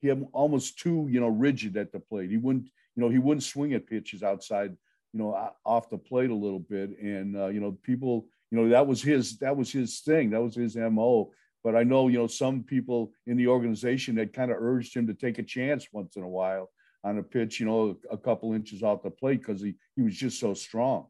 he 0.00 0.08
had 0.08 0.26
almost 0.32 0.78
too 0.78 1.08
you 1.10 1.20
know 1.20 1.28
rigid 1.28 1.76
at 1.76 1.92
the 1.92 2.00
plate. 2.00 2.30
He 2.30 2.36
wouldn't 2.36 2.64
you 2.64 3.02
know 3.02 3.08
he 3.08 3.18
wouldn't 3.18 3.42
swing 3.42 3.72
at 3.74 3.86
pitches 3.86 4.22
outside 4.22 4.76
you 5.12 5.20
know 5.20 5.52
off 5.64 5.90
the 5.90 5.98
plate 5.98 6.30
a 6.30 6.34
little 6.34 6.60
bit, 6.60 6.98
and 6.98 7.36
uh, 7.36 7.48
you 7.48 7.60
know 7.60 7.72
people 7.82 8.26
you 8.50 8.58
know 8.58 8.68
that 8.70 8.86
was 8.86 9.02
his 9.02 9.38
that 9.38 9.56
was 9.56 9.70
his 9.70 10.00
thing 10.00 10.30
that 10.30 10.42
was 10.42 10.54
his 10.54 10.76
mo. 10.76 11.32
But 11.64 11.76
I 11.76 11.82
know 11.82 12.08
you 12.08 12.18
know 12.18 12.26
some 12.26 12.62
people 12.62 13.12
in 13.26 13.36
the 13.36 13.48
organization 13.48 14.14
that 14.16 14.32
kind 14.32 14.50
of 14.50 14.58
urged 14.60 14.96
him 14.96 15.06
to 15.06 15.14
take 15.14 15.38
a 15.38 15.42
chance 15.42 15.88
once 15.92 16.16
in 16.16 16.22
a 16.22 16.28
while 16.28 16.70
on 17.04 17.18
a 17.18 17.22
pitch, 17.22 17.60
you 17.60 17.66
know, 17.66 17.96
a 18.10 18.16
couple 18.16 18.52
inches 18.54 18.82
off 18.82 19.02
the 19.02 19.10
plate 19.10 19.40
because 19.40 19.60
he 19.60 19.74
he 19.96 20.02
was 20.02 20.16
just 20.16 20.38
so 20.38 20.54
strong. 20.54 21.06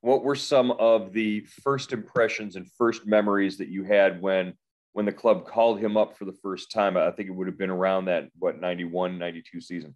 What 0.00 0.24
were 0.24 0.34
some 0.34 0.72
of 0.72 1.12
the 1.12 1.46
first 1.62 1.92
impressions 1.92 2.56
and 2.56 2.66
first 2.76 3.06
memories 3.06 3.58
that 3.58 3.68
you 3.68 3.84
had 3.84 4.20
when 4.20 4.54
when 4.92 5.06
the 5.06 5.12
club 5.12 5.46
called 5.46 5.78
him 5.80 5.96
up 5.96 6.16
for 6.16 6.24
the 6.24 6.36
first 6.42 6.70
time. 6.70 6.96
I 6.96 7.10
think 7.10 7.28
it 7.28 7.32
would 7.32 7.46
have 7.46 7.58
been 7.58 7.70
around 7.70 8.06
that, 8.06 8.28
what, 8.38 8.60
91, 8.60 9.18
92 9.18 9.60
season. 9.60 9.94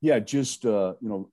Yeah, 0.00 0.18
just, 0.18 0.64
uh, 0.64 0.94
you 1.00 1.08
know, 1.08 1.30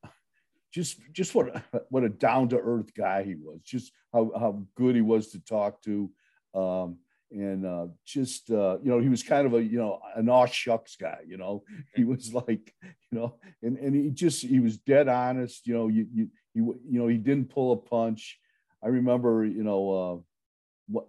just 0.73 0.99
just 1.11 1.35
what 1.35 1.63
what 1.89 2.03
a 2.03 2.09
down 2.09 2.49
to 2.49 2.57
earth 2.57 2.93
guy 2.95 3.23
he 3.23 3.35
was. 3.35 3.61
Just 3.63 3.91
how 4.11 4.31
how 4.37 4.63
good 4.75 4.95
he 4.95 5.01
was 5.01 5.29
to 5.29 5.39
talk 5.39 5.81
to, 5.83 6.09
um, 6.53 6.97
and 7.31 7.65
uh, 7.65 7.87
just 8.05 8.51
uh, 8.51 8.77
you 8.83 8.91
know 8.91 8.99
he 8.99 9.09
was 9.09 9.23
kind 9.23 9.47
of 9.47 9.53
a 9.53 9.63
you 9.63 9.77
know 9.77 9.99
an 10.15 10.29
aw 10.29 10.45
shucks 10.45 10.95
guy. 10.95 11.19
You 11.25 11.37
know 11.37 11.63
he 11.95 12.03
was 12.03 12.33
like 12.33 12.73
you 13.11 13.19
know 13.19 13.35
and 13.61 13.77
and 13.77 13.95
he 13.95 14.09
just 14.11 14.41
he 14.41 14.59
was 14.59 14.77
dead 14.77 15.07
honest. 15.07 15.65
You 15.65 15.73
know 15.73 15.87
you 15.87 16.07
you 16.13 16.29
you 16.53 16.79
you 16.89 16.99
know 16.99 17.07
he 17.07 17.17
didn't 17.17 17.49
pull 17.49 17.71
a 17.73 17.77
punch. 17.77 18.39
I 18.83 18.87
remember 18.87 19.45
you 19.45 19.63
know 19.63 19.91
uh, 19.91 20.17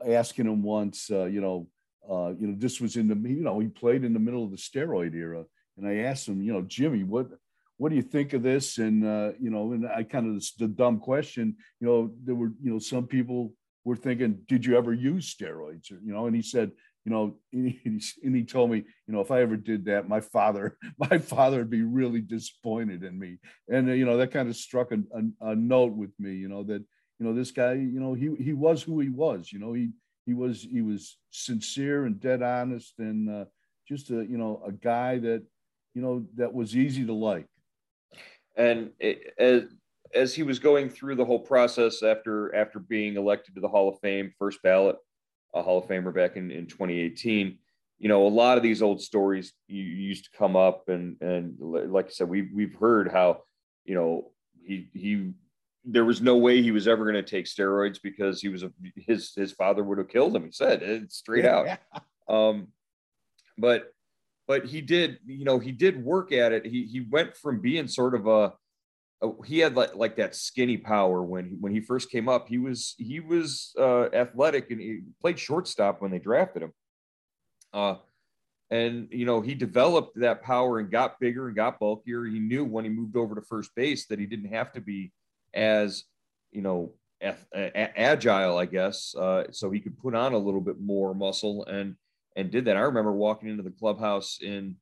asking 0.07 0.47
him 0.47 0.63
once, 0.63 1.11
uh, 1.11 1.25
you 1.25 1.41
know, 1.41 1.69
uh, 2.09 2.33
you 2.39 2.47
know, 2.47 2.55
this 2.57 2.81
was 2.81 2.97
in 2.97 3.09
the, 3.09 3.15
you 3.29 3.43
know, 3.43 3.59
he 3.61 3.69
played 3.69 4.05
in 4.05 4.13
the 4.13 4.19
middle 4.19 4.45
of 4.45 4.51
the 4.51 4.57
steroid 4.57 5.15
era, 5.15 5.45
and 5.77 5.89
I 5.89 6.09
asked 6.09 6.29
him, 6.29 6.43
you 6.43 6.53
know, 6.53 6.63
Jimmy, 6.63 7.03
what, 7.03 7.29
what 7.77 7.89
do 7.89 7.97
you 7.97 8.03
think 8.03 8.35
of 8.35 8.43
this? 8.43 8.79
And 8.79 9.05
uh, 9.05 9.33
you 9.41 9.51
know, 9.51 9.73
and 9.73 9.87
I 9.87 10.05
kind 10.05 10.37
of 10.37 10.45
the 10.59 10.69
dumb 10.69 11.01
question, 11.01 11.57
you 11.81 11.87
know, 11.87 12.13
there 12.23 12.35
were, 12.35 12.53
you 12.63 12.71
know, 12.71 12.79
some 12.79 13.07
people 13.07 13.53
were 13.85 13.97
thinking, 13.97 14.41
did 14.47 14.65
you 14.65 14.77
ever 14.77 14.93
use 14.93 15.35
steroids? 15.35 15.93
Or, 15.93 16.01
you 16.05 16.13
know, 16.13 16.27
and 16.27 16.35
he 16.35 16.43
said, 16.43 16.73
you 17.05 17.13
know, 17.13 17.37
and 17.53 17.69
he, 17.69 18.01
and 18.23 18.35
he 18.35 18.45
told 18.45 18.71
me, 18.71 18.79
you 18.79 19.15
know, 19.15 19.21
if 19.21 19.31
I 19.31 19.43
ever 19.43 19.57
did 19.57 19.85
that, 19.87 20.09
my 20.09 20.21
father, 20.21 20.79
my 20.99 21.19
father 21.19 21.59
would 21.59 21.71
be 21.71 21.83
really 21.83 22.21
disappointed 22.21 23.03
in 23.05 23.19
me. 23.19 23.39
And, 23.69 23.91
uh, 23.91 23.93
you 23.93 24.07
know, 24.07 24.17
that 24.17 24.33
kind 24.33 24.49
of 24.49 24.57
struck 24.57 24.91
a, 24.93 24.97
a, 24.97 25.51
a, 25.51 25.57
note 25.57 25.93
with 25.93 26.13
me, 26.19 26.35
you 26.35 26.49
know, 26.49 26.63
that, 26.65 26.83
you 27.19 27.27
know, 27.27 27.35
this 27.35 27.51
guy, 27.51 27.75
you 27.75 28.01
know, 28.01 28.15
he 28.15 28.35
he 28.43 28.53
was 28.53 28.83
who 28.83 28.99
he 28.99 29.09
was. 29.09 29.53
You 29.53 29.61
know, 29.61 29.73
he 29.73 29.91
he 30.27 30.35
was 30.35 30.63
he 30.63 30.83
was 30.83 31.17
sincere 31.31 32.07
and 32.07 32.21
dead 32.21 32.43
honest, 32.43 32.95
and 32.99 33.31
uh, 33.31 33.45
just 33.87 34.11
a 34.11 34.25
you 34.27 34.39
know 34.39 34.63
a 34.67 34.73
guy 34.73 35.19
that 35.19 35.43
you 35.95 36.03
know 36.03 36.27
that 36.37 36.53
was 36.53 36.77
easy 36.77 37.07
to 37.07 37.13
like. 37.13 37.47
And 38.57 38.91
it, 38.99 39.35
as 39.39 39.63
as 40.15 40.35
he 40.35 40.43
was 40.43 40.59
going 40.59 40.89
through 40.89 41.17
the 41.17 41.25
whole 41.25 41.41
process 41.41 42.03
after 42.03 42.55
after 42.55 42.79
being 42.79 43.17
elected 43.17 43.55
to 43.55 43.61
the 43.61 43.69
Hall 43.69 43.89
of 43.89 43.99
Fame, 44.01 44.33
first 44.39 44.63
ballot, 44.63 44.97
a 45.55 45.63
Hall 45.63 45.79
of 45.79 45.87
Famer 45.87 46.15
back 46.15 46.37
in 46.37 46.51
in 46.51 46.67
2018 46.67 47.59
you 47.99 48.09
know, 48.09 48.27
a 48.27 48.29
lot 48.29 48.57
of 48.57 48.63
these 48.63 48.83
old 48.83 49.01
stories 49.01 49.53
used 49.67 50.25
to 50.25 50.37
come 50.37 50.57
up, 50.57 50.89
and 50.89 51.17
and 51.21 51.57
like 51.59 52.07
I 52.07 52.11
said, 52.11 52.29
we've 52.29 52.51
we've 52.53 52.75
heard 52.75 53.11
how, 53.11 53.43
you 53.85 53.95
know, 53.95 54.31
he 54.63 54.89
he 54.93 55.33
there 55.85 56.05
was 56.05 56.21
no 56.21 56.37
way 56.37 56.63
he 56.63 56.71
was 56.71 56.89
ever 56.89 57.05
going 57.05 57.15
to 57.15 57.23
take 57.23 57.47
steroids 57.47 57.99
because 58.03 58.41
he 58.41 58.49
was 58.49 58.63
a, 58.63 58.73
his 58.97 59.33
his 59.35 59.53
father 59.53 59.85
would 59.85 59.99
have 59.99 60.09
killed 60.09 60.35
him. 60.35 60.45
He 60.45 60.53
said 60.53 60.83
it 60.83 61.13
straight 61.13 61.45
out. 61.45 61.79
Um, 62.29 62.69
but 63.59 63.93
but 64.47 64.65
he 64.65 64.81
did, 64.81 65.19
you 65.27 65.45
know, 65.45 65.59
he 65.59 65.73
did 65.73 66.03
work 66.03 66.33
at 66.33 66.53
it. 66.53 66.67
He 66.67 66.85
he 66.85 67.01
went 67.01 67.37
from 67.37 67.61
being 67.61 67.87
sort 67.87 68.15
of 68.15 68.27
a 68.27 68.55
he 69.45 69.59
had 69.59 69.77
like, 69.77 69.95
like 69.95 70.17
that 70.17 70.35
skinny 70.35 70.77
power 70.77 71.23
when 71.23 71.47
he, 71.47 71.57
when 71.57 71.73
he 71.73 71.81
first 71.81 72.11
came 72.11 72.29
up. 72.29 72.49
He 72.49 72.59
was 72.59 72.95
he 72.99 73.21
was 73.21 73.75
uh, 73.79 74.07
athletic 74.13 74.71
and 74.71 74.81
he 74.81 75.01
played 75.21 75.39
shortstop 75.39 76.01
when 76.01 76.11
they 76.11 76.19
drafted 76.19 76.63
him. 76.63 76.73
Uh, 77.73 77.97
and 78.71 79.09
you 79.11 79.27
know 79.27 79.41
he 79.41 79.55
developed 79.55 80.19
that 80.19 80.43
power 80.43 80.79
and 80.79 80.91
got 80.91 81.21
bigger 81.21 81.47
and 81.47 81.57
got 81.57 81.79
bulkier. 81.79 82.25
He 82.25 82.39
knew 82.39 82.65
when 82.65 82.85
he 82.85 82.91
moved 82.91 83.17
over 83.17 83.35
to 83.35 83.43
first 83.43 83.75
base 83.75 84.07
that 84.07 84.19
he 84.19 84.27
didn't 84.27 84.53
have 84.53 84.73
to 84.73 84.81
be 84.81 85.13
as 85.53 86.05
you 86.51 86.63
know 86.63 86.93
agile, 87.23 88.59
I 88.59 88.67
guess, 88.67 89.15
uh, 89.15 89.45
so 89.51 89.71
he 89.71 89.81
could 89.81 89.99
put 89.99 90.15
on 90.15 90.35
a 90.35 90.39
little 90.39 90.61
bit 90.61 90.81
more 90.81 91.15
muscle 91.15 91.65
and 91.67 91.97
and 92.37 92.51
did 92.51 92.65
that. 92.67 92.77
I 92.77 92.81
remember 92.81 93.13
walking 93.13 93.49
into 93.49 93.63
the 93.63 93.71
clubhouse 93.71 94.39
in 94.43 94.77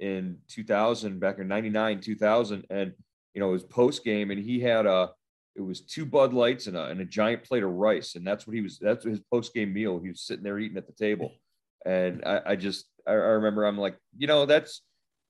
in 0.00 0.38
2000, 0.48 1.20
back 1.20 1.38
in 1.38 1.48
'99, 1.48 2.00
2000, 2.00 2.66
and 2.70 2.92
you 3.34 3.40
know, 3.40 3.48
it 3.48 3.52
was 3.52 3.64
post 3.64 4.04
game, 4.04 4.30
and 4.30 4.42
he 4.42 4.60
had 4.60 4.86
a 4.86 5.10
it 5.56 5.60
was 5.60 5.80
two 5.80 6.04
Bud 6.04 6.32
Lights 6.32 6.66
and 6.66 6.76
a, 6.76 6.86
and 6.86 7.00
a 7.00 7.04
giant 7.04 7.44
plate 7.44 7.62
of 7.62 7.70
rice, 7.70 8.14
and 8.14 8.26
that's 8.26 8.46
what 8.46 8.56
he 8.56 8.62
was. 8.62 8.78
That's 8.78 9.04
his 9.04 9.20
post 9.30 9.54
game 9.54 9.72
meal. 9.72 10.00
He 10.00 10.08
was 10.08 10.22
sitting 10.22 10.42
there 10.42 10.58
eating 10.58 10.78
at 10.78 10.86
the 10.86 10.92
table, 10.92 11.32
and 11.84 12.22
I, 12.24 12.40
I 12.46 12.56
just 12.56 12.86
I, 13.06 13.12
remember 13.12 13.64
I'm 13.64 13.78
like, 13.78 13.96
you 14.16 14.26
know, 14.26 14.46
that's 14.46 14.82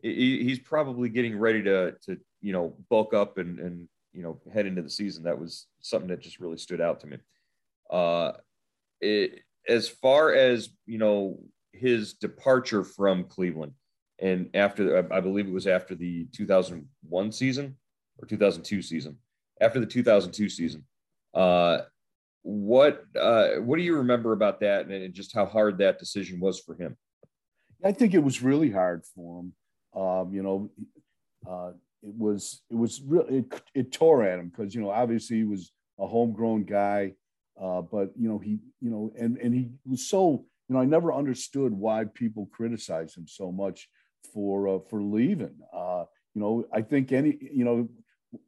he, 0.02 0.42
he's 0.44 0.58
probably 0.58 1.08
getting 1.08 1.38
ready 1.38 1.62
to 1.64 1.94
to 2.06 2.18
you 2.40 2.52
know 2.52 2.76
bulk 2.88 3.14
up 3.14 3.38
and 3.38 3.58
and 3.58 3.88
you 4.12 4.22
know 4.22 4.40
head 4.52 4.66
into 4.66 4.82
the 4.82 4.90
season. 4.90 5.24
That 5.24 5.38
was 5.38 5.66
something 5.80 6.08
that 6.08 6.20
just 6.20 6.40
really 6.40 6.58
stood 6.58 6.80
out 6.80 7.00
to 7.00 7.06
me. 7.06 7.18
Uh, 7.90 8.32
it, 9.00 9.40
as 9.68 9.88
far 9.88 10.32
as 10.32 10.70
you 10.86 10.98
know, 10.98 11.38
his 11.72 12.14
departure 12.14 12.84
from 12.84 13.24
Cleveland, 13.24 13.72
and 14.18 14.50
after 14.54 15.06
I 15.12 15.20
believe 15.20 15.46
it 15.46 15.52
was 15.52 15.66
after 15.66 15.94
the 15.94 16.26
2001 16.32 17.32
season 17.32 17.76
or 18.18 18.26
2002 18.26 18.82
season 18.82 19.18
after 19.60 19.80
the 19.80 19.86
2002 19.86 20.48
season. 20.48 20.84
Uh, 21.32 21.78
what 22.42 23.04
uh, 23.18 23.54
what 23.56 23.76
do 23.78 23.82
you 23.82 23.96
remember 23.96 24.32
about 24.32 24.60
that, 24.60 24.86
and 24.86 25.14
just 25.14 25.34
how 25.34 25.46
hard 25.46 25.78
that 25.78 25.98
decision 25.98 26.40
was 26.40 26.60
for 26.60 26.74
him? 26.74 26.96
I 27.82 27.92
think 27.92 28.14
it 28.14 28.22
was 28.22 28.42
really 28.42 28.70
hard 28.70 29.02
for 29.14 29.40
him. 29.40 29.52
Um, 30.00 30.32
you 30.32 30.42
know, 30.42 30.70
uh, 31.48 31.72
it 32.02 32.14
was 32.14 32.62
it 32.70 32.76
was 32.76 33.00
really 33.00 33.38
it, 33.38 33.62
it 33.74 33.92
tore 33.92 34.24
at 34.24 34.38
him 34.38 34.48
because 34.48 34.74
you 34.74 34.82
know 34.82 34.90
obviously 34.90 35.38
he 35.38 35.44
was 35.44 35.72
a 35.98 36.06
homegrown 36.06 36.64
guy, 36.64 37.14
uh, 37.60 37.80
but 37.80 38.12
you 38.18 38.28
know 38.28 38.38
he 38.38 38.58
you 38.80 38.90
know 38.90 39.10
and 39.18 39.38
and 39.38 39.54
he 39.54 39.70
was 39.86 40.06
so 40.06 40.44
you 40.68 40.74
know 40.74 40.80
I 40.82 40.84
never 40.84 41.14
understood 41.14 41.72
why 41.72 42.04
people 42.12 42.50
criticized 42.52 43.16
him 43.16 43.26
so 43.26 43.50
much 43.50 43.88
for 44.34 44.68
uh, 44.68 44.78
for 44.90 45.02
leaving. 45.02 45.56
Uh, 45.72 46.04
you 46.34 46.42
know, 46.42 46.66
I 46.72 46.82
think 46.82 47.12
any 47.12 47.38
you 47.40 47.64
know 47.64 47.88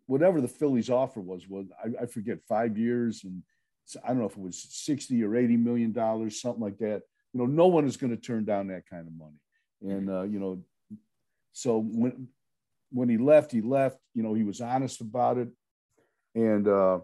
whatever 0.06 0.40
the 0.40 0.48
Phillies 0.48 0.90
offer 0.90 1.20
was, 1.20 1.48
was 1.48 1.66
I, 1.82 2.04
I, 2.04 2.06
forget 2.06 2.38
five 2.48 2.76
years 2.78 3.24
and 3.24 3.42
I 4.04 4.08
don't 4.08 4.18
know 4.18 4.26
if 4.26 4.36
it 4.36 4.42
was 4.42 4.66
60 4.70 5.22
or 5.24 5.36
80 5.36 5.56
million 5.56 5.92
dollars, 5.92 6.40
something 6.40 6.62
like 6.62 6.78
that. 6.78 7.02
You 7.32 7.40
know, 7.40 7.46
no 7.46 7.66
one 7.66 7.86
is 7.86 7.96
going 7.96 8.14
to 8.14 8.20
turn 8.20 8.44
down 8.44 8.68
that 8.68 8.88
kind 8.88 9.06
of 9.06 9.12
money. 9.16 9.38
And, 9.82 10.10
uh, 10.10 10.22
you 10.22 10.38
know, 10.38 10.62
so 11.52 11.78
when, 11.78 12.28
when 12.90 13.08
he 13.08 13.18
left, 13.18 13.52
he 13.52 13.60
left, 13.60 13.98
you 14.14 14.22
know, 14.22 14.34
he 14.34 14.42
was 14.42 14.60
honest 14.60 15.00
about 15.00 15.38
it. 15.38 15.48
And 16.34 16.66
uh, 16.66 17.00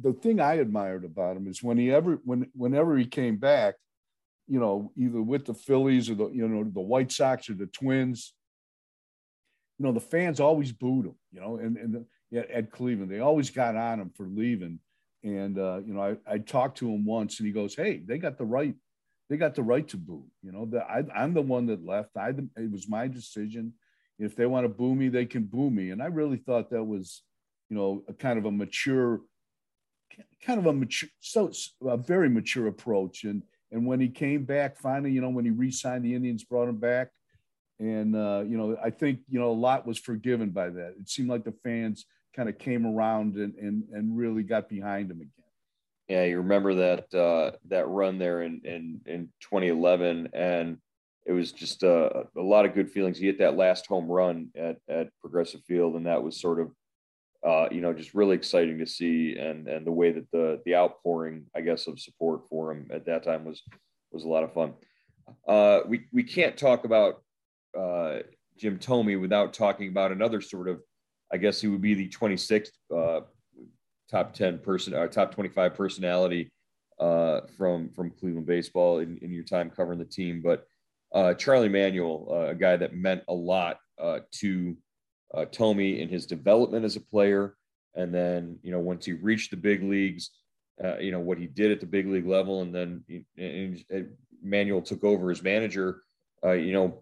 the 0.00 0.12
thing 0.12 0.40
I 0.40 0.54
admired 0.54 1.04
about 1.04 1.36
him 1.36 1.46
is 1.46 1.62
when 1.62 1.78
he 1.78 1.92
ever, 1.92 2.18
when, 2.24 2.50
whenever 2.54 2.96
he 2.96 3.06
came 3.06 3.36
back, 3.36 3.74
you 4.48 4.60
know, 4.60 4.92
either 4.96 5.20
with 5.20 5.44
the 5.44 5.54
Phillies 5.54 6.08
or 6.08 6.14
the, 6.14 6.28
you 6.28 6.46
know, 6.46 6.64
the 6.64 6.80
White 6.80 7.10
Sox 7.10 7.50
or 7.50 7.54
the 7.54 7.66
Twins, 7.66 8.32
you 9.78 9.84
know, 9.84 9.92
the 9.92 10.00
fans 10.00 10.40
always 10.40 10.72
booed 10.72 11.06
him, 11.06 11.14
you 11.32 11.40
know, 11.40 11.56
and, 11.56 11.76
and 11.76 11.94
the, 11.94 12.56
at 12.56 12.70
Cleveland. 12.70 13.10
They 13.10 13.20
always 13.20 13.50
got 13.50 13.76
on 13.76 14.00
him 14.00 14.10
for 14.16 14.26
leaving. 14.26 14.80
And 15.22 15.58
uh, 15.58 15.80
you 15.84 15.92
know, 15.92 16.02
I, 16.02 16.34
I 16.34 16.38
talked 16.38 16.78
to 16.78 16.90
him 16.90 17.04
once, 17.04 17.38
and 17.38 17.46
he 17.46 17.52
goes, 17.52 17.74
"Hey, 17.74 18.02
they 18.04 18.18
got 18.18 18.38
the 18.38 18.44
right, 18.44 18.74
they 19.28 19.36
got 19.36 19.54
the 19.54 19.62
right 19.62 19.86
to 19.88 19.96
boo. 19.96 20.24
You 20.42 20.52
know, 20.52 20.66
that 20.66 20.86
I, 20.88 21.24
am 21.24 21.34
the 21.34 21.42
one 21.42 21.66
that 21.66 21.84
left. 21.84 22.16
I 22.16 22.28
it 22.28 22.70
was 22.70 22.88
my 22.88 23.08
decision. 23.08 23.72
If 24.18 24.36
they 24.36 24.46
want 24.46 24.64
to 24.64 24.68
boo 24.68 24.94
me, 24.94 25.08
they 25.08 25.26
can 25.26 25.44
boo 25.44 25.70
me." 25.70 25.90
And 25.90 26.02
I 26.02 26.06
really 26.06 26.36
thought 26.36 26.70
that 26.70 26.84
was, 26.84 27.22
you 27.70 27.76
know, 27.76 28.04
a 28.08 28.12
kind 28.12 28.38
of 28.38 28.44
a 28.44 28.52
mature, 28.52 29.22
kind 30.42 30.60
of 30.60 30.66
a 30.66 30.72
mature, 30.72 31.08
so 31.20 31.50
a 31.82 31.96
very 31.96 32.28
mature 32.28 32.68
approach. 32.68 33.24
And 33.24 33.42
and 33.72 33.84
when 33.84 34.00
he 34.00 34.08
came 34.08 34.44
back, 34.44 34.78
finally, 34.78 35.10
you 35.10 35.20
know, 35.20 35.30
when 35.30 35.44
he 35.44 35.50
re-signed 35.50 36.04
the 36.04 36.14
Indians, 36.14 36.44
brought 36.44 36.68
him 36.68 36.78
back 36.78 37.08
and 37.78 38.16
uh, 38.16 38.42
you 38.46 38.56
know 38.56 38.76
i 38.82 38.90
think 38.90 39.20
you 39.28 39.38
know 39.38 39.50
a 39.50 39.52
lot 39.52 39.86
was 39.86 39.98
forgiven 39.98 40.50
by 40.50 40.68
that. 40.70 40.94
It 40.98 41.08
seemed 41.08 41.28
like 41.28 41.44
the 41.44 41.54
fans 41.64 42.06
kind 42.34 42.48
of 42.48 42.58
came 42.58 42.86
around 42.86 43.36
and, 43.36 43.54
and 43.54 43.84
and 43.92 44.16
really 44.16 44.42
got 44.42 44.68
behind 44.68 45.10
him 45.10 45.18
again. 45.18 45.30
Yeah 46.08 46.24
you 46.24 46.38
remember 46.38 46.74
that 46.74 47.14
uh, 47.14 47.56
that 47.68 47.88
run 47.88 48.18
there 48.18 48.42
in, 48.42 48.60
in 48.64 49.00
in 49.06 49.28
2011 49.40 50.28
and 50.32 50.78
it 51.26 51.32
was 51.32 51.50
just 51.50 51.82
uh, 51.82 52.08
a 52.36 52.40
lot 52.40 52.66
of 52.66 52.72
good 52.72 52.88
feelings. 52.88 53.18
He 53.18 53.26
hit 53.26 53.38
that 53.40 53.56
last 53.56 53.86
home 53.86 54.06
run 54.06 54.48
at 54.56 54.76
at 54.88 55.08
progressive 55.20 55.62
field 55.64 55.96
and 55.96 56.06
that 56.06 56.22
was 56.22 56.40
sort 56.40 56.60
of 56.60 56.70
uh, 57.46 57.68
you 57.70 57.80
know 57.80 57.92
just 57.92 58.14
really 58.14 58.36
exciting 58.36 58.78
to 58.78 58.86
see 58.86 59.36
and 59.36 59.68
and 59.68 59.86
the 59.86 59.92
way 59.92 60.12
that 60.12 60.30
the 60.32 60.60
the 60.64 60.74
outpouring 60.74 61.44
i 61.54 61.60
guess 61.60 61.86
of 61.86 62.00
support 62.00 62.48
for 62.48 62.72
him 62.72 62.88
at 62.90 63.06
that 63.06 63.22
time 63.22 63.44
was 63.44 63.62
was 64.12 64.24
a 64.24 64.28
lot 64.28 64.44
of 64.44 64.52
fun. 64.52 64.72
Uh, 65.46 65.80
we 65.86 66.06
we 66.12 66.22
can't 66.22 66.56
talk 66.56 66.84
about 66.84 67.22
uh, 67.76 68.22
Jim 68.58 68.78
Thome 68.78 69.20
without 69.20 69.52
talking 69.52 69.88
about 69.88 70.12
another 70.12 70.40
sort 70.40 70.68
of, 70.68 70.80
I 71.32 71.36
guess 71.36 71.60
he 71.60 71.68
would 71.68 71.82
be 71.82 71.94
the 71.94 72.08
26th 72.08 72.70
uh, 72.94 73.20
top 74.10 74.32
10 74.32 74.58
person 74.60 74.94
or 74.94 75.04
uh, 75.04 75.08
top 75.08 75.34
25 75.34 75.74
personality 75.74 76.50
uh, 76.98 77.40
from 77.56 77.90
from 77.90 78.10
Cleveland 78.10 78.46
baseball 78.46 79.00
in, 79.00 79.18
in 79.18 79.32
your 79.32 79.44
time 79.44 79.70
covering 79.70 79.98
the 79.98 80.04
team. 80.04 80.40
But 80.42 80.66
uh, 81.14 81.34
Charlie 81.34 81.68
Manuel, 81.68 82.28
uh, 82.30 82.50
a 82.50 82.54
guy 82.54 82.76
that 82.76 82.94
meant 82.94 83.22
a 83.28 83.34
lot 83.34 83.78
uh, 84.00 84.20
to 84.32 84.76
uh, 85.34 85.46
Thome 85.46 85.98
in 85.98 86.08
his 86.08 86.26
development 86.26 86.84
as 86.84 86.96
a 86.96 87.00
player, 87.00 87.56
and 87.94 88.14
then 88.14 88.58
you 88.62 88.70
know 88.70 88.80
once 88.80 89.04
he 89.04 89.12
reached 89.12 89.50
the 89.50 89.56
big 89.56 89.82
leagues, 89.82 90.30
uh, 90.82 90.98
you 90.98 91.10
know 91.10 91.20
what 91.20 91.38
he 91.38 91.46
did 91.46 91.72
at 91.72 91.80
the 91.80 91.86
big 91.86 92.06
league 92.06 92.26
level, 92.26 92.62
and 92.62 92.74
then 92.74 93.04
and, 93.36 93.84
and 93.90 94.10
Manuel 94.42 94.82
took 94.82 95.04
over 95.04 95.30
as 95.30 95.42
manager. 95.42 96.02
You 96.44 96.72
know, 96.72 97.00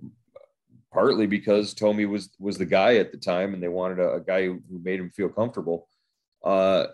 partly 0.94 1.26
because 1.26 1.74
Thome 1.74 2.08
was 2.08 2.30
was 2.38 2.56
the 2.56 2.64
guy 2.64 2.96
at 2.96 3.10
the 3.10 3.18
time, 3.18 3.52
and 3.52 3.62
they 3.62 3.68
wanted 3.68 3.98
a, 3.98 4.14
a 4.14 4.20
guy 4.20 4.46
who, 4.46 4.60
who, 4.70 4.78
made 4.78 5.00
him 5.00 5.10
feel 5.10 5.28
comfortable. 5.28 5.88
Uh, 6.42 6.86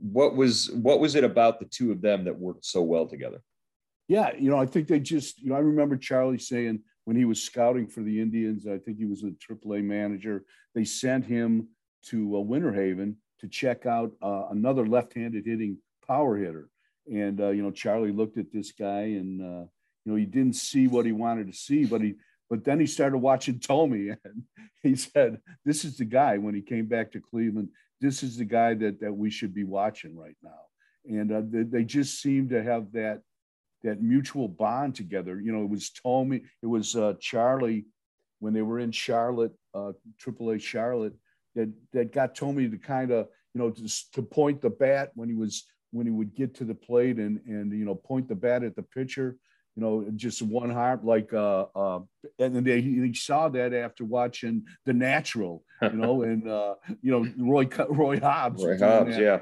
what 0.00 0.34
was 0.34 0.70
what 0.72 0.98
was 1.00 1.14
it 1.14 1.22
about 1.22 1.60
the 1.60 1.66
two 1.66 1.92
of 1.92 2.02
them 2.02 2.24
that 2.24 2.36
worked 2.36 2.66
so 2.66 2.82
well 2.82 3.06
together? 3.06 3.40
Yeah, 4.08 4.32
you 4.36 4.50
know, 4.50 4.58
I 4.58 4.66
think 4.66 4.88
they 4.88 5.00
just, 5.00 5.40
you 5.40 5.48
know, 5.48 5.54
I 5.54 5.60
remember 5.60 5.96
Charlie 5.96 6.38
saying 6.38 6.80
when 7.04 7.16
he 7.16 7.24
was 7.24 7.42
scouting 7.42 7.86
for 7.86 8.02
the 8.02 8.20
Indians, 8.20 8.66
I 8.66 8.78
think 8.78 8.98
he 8.98 9.06
was 9.06 9.22
a 9.22 9.30
AAA 9.30 9.82
manager. 9.82 10.44
They 10.74 10.84
sent 10.84 11.24
him 11.24 11.68
to 12.06 12.36
uh, 12.36 12.40
Winter 12.40 12.72
Haven 12.72 13.16
to 13.40 13.48
check 13.48 13.86
out 13.86 14.12
uh, 14.20 14.48
another 14.50 14.86
left-handed 14.86 15.46
hitting 15.46 15.78
power 16.06 16.36
hitter, 16.36 16.68
and 17.10 17.40
uh, 17.40 17.50
you 17.50 17.62
know, 17.62 17.70
Charlie 17.70 18.12
looked 18.12 18.38
at 18.38 18.52
this 18.52 18.72
guy, 18.72 19.02
and 19.02 19.40
uh, 19.40 19.66
you 20.04 20.12
know, 20.12 20.16
he 20.16 20.26
didn't 20.26 20.56
see 20.56 20.88
what 20.88 21.06
he 21.06 21.12
wanted 21.12 21.46
to 21.46 21.56
see, 21.56 21.84
but 21.84 22.02
he 22.02 22.14
but 22.50 22.64
then 22.64 22.80
he 22.80 22.86
started 22.86 23.18
watching 23.18 23.58
Thome, 23.58 24.16
and 24.24 24.42
he 24.82 24.96
said, 24.96 25.40
"This 25.64 25.84
is 25.84 25.96
the 25.96 26.04
guy." 26.04 26.38
When 26.38 26.54
he 26.54 26.62
came 26.62 26.86
back 26.86 27.12
to 27.12 27.20
Cleveland, 27.20 27.68
this 28.00 28.22
is 28.22 28.36
the 28.36 28.44
guy 28.44 28.74
that 28.74 29.00
that 29.00 29.12
we 29.12 29.30
should 29.30 29.54
be 29.54 29.64
watching 29.64 30.16
right 30.16 30.36
now. 30.42 30.50
And 31.06 31.32
uh, 31.32 31.42
they, 31.44 31.62
they, 31.62 31.84
just 31.84 32.22
seem 32.22 32.48
to 32.48 32.62
have 32.62 32.92
that 32.92 33.20
that 33.82 34.02
mutual 34.02 34.48
bond 34.48 34.94
together. 34.94 35.40
You 35.40 35.52
know, 35.52 35.62
it 35.62 35.68
was 35.68 35.90
Thome, 36.04 36.42
it 36.62 36.66
was 36.66 36.96
uh, 36.96 37.14
Charlie 37.20 37.86
when 38.40 38.52
they 38.52 38.62
were 38.62 38.78
in 38.78 38.92
Charlotte, 38.92 39.52
uh, 39.74 39.92
AAA 40.22 40.60
Charlotte, 40.60 41.14
that 41.54 41.70
that 41.92 42.12
got 42.12 42.34
Thome 42.34 42.70
to 42.70 42.78
kind 42.78 43.10
of 43.10 43.28
you 43.54 43.60
know 43.60 43.70
to, 43.70 44.10
to 44.12 44.22
point 44.22 44.60
the 44.60 44.70
bat 44.70 45.10
when 45.14 45.28
he 45.28 45.34
was 45.34 45.64
when 45.92 46.06
he 46.06 46.12
would 46.12 46.34
get 46.34 46.54
to 46.56 46.64
the 46.64 46.74
plate 46.74 47.18
and 47.18 47.40
and 47.46 47.72
you 47.72 47.84
know 47.84 47.94
point 47.94 48.28
the 48.28 48.34
bat 48.34 48.64
at 48.64 48.76
the 48.76 48.82
pitcher 48.82 49.36
you 49.76 49.82
know, 49.82 50.06
just 50.14 50.40
one 50.40 50.70
harp 50.70 51.02
like, 51.02 51.32
uh, 51.32 51.66
uh, 51.74 52.00
and 52.38 52.54
then 52.54 52.64
they, 52.64 52.80
he 52.80 53.12
saw 53.14 53.48
that 53.48 53.72
after 53.72 54.04
watching 54.04 54.64
The 54.84 54.92
Natural, 54.92 55.64
you 55.82 55.90
know, 55.90 56.22
and, 56.22 56.48
uh, 56.48 56.74
you 57.02 57.10
know, 57.10 57.28
Roy, 57.36 57.68
Roy 57.88 58.20
Hobbs. 58.20 58.64
Roy 58.64 58.78
Hobbs, 58.78 59.16
yeah. 59.16 59.40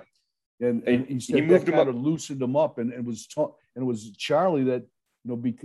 And, 0.60 0.82
and 0.86 1.06
he 1.06 1.20
said 1.20 1.36
he 1.36 1.42
moved 1.42 1.68
him 1.68 1.78
of 1.78 1.94
loosened 1.94 2.40
him 2.40 2.56
up. 2.56 2.78
And, 2.78 2.92
and 2.92 3.04
was, 3.04 3.26
and 3.36 3.82
it 3.82 3.84
was 3.84 4.10
Charlie 4.12 4.64
that, 4.64 4.82
you 5.24 5.30
know, 5.30 5.36
be, 5.36 5.58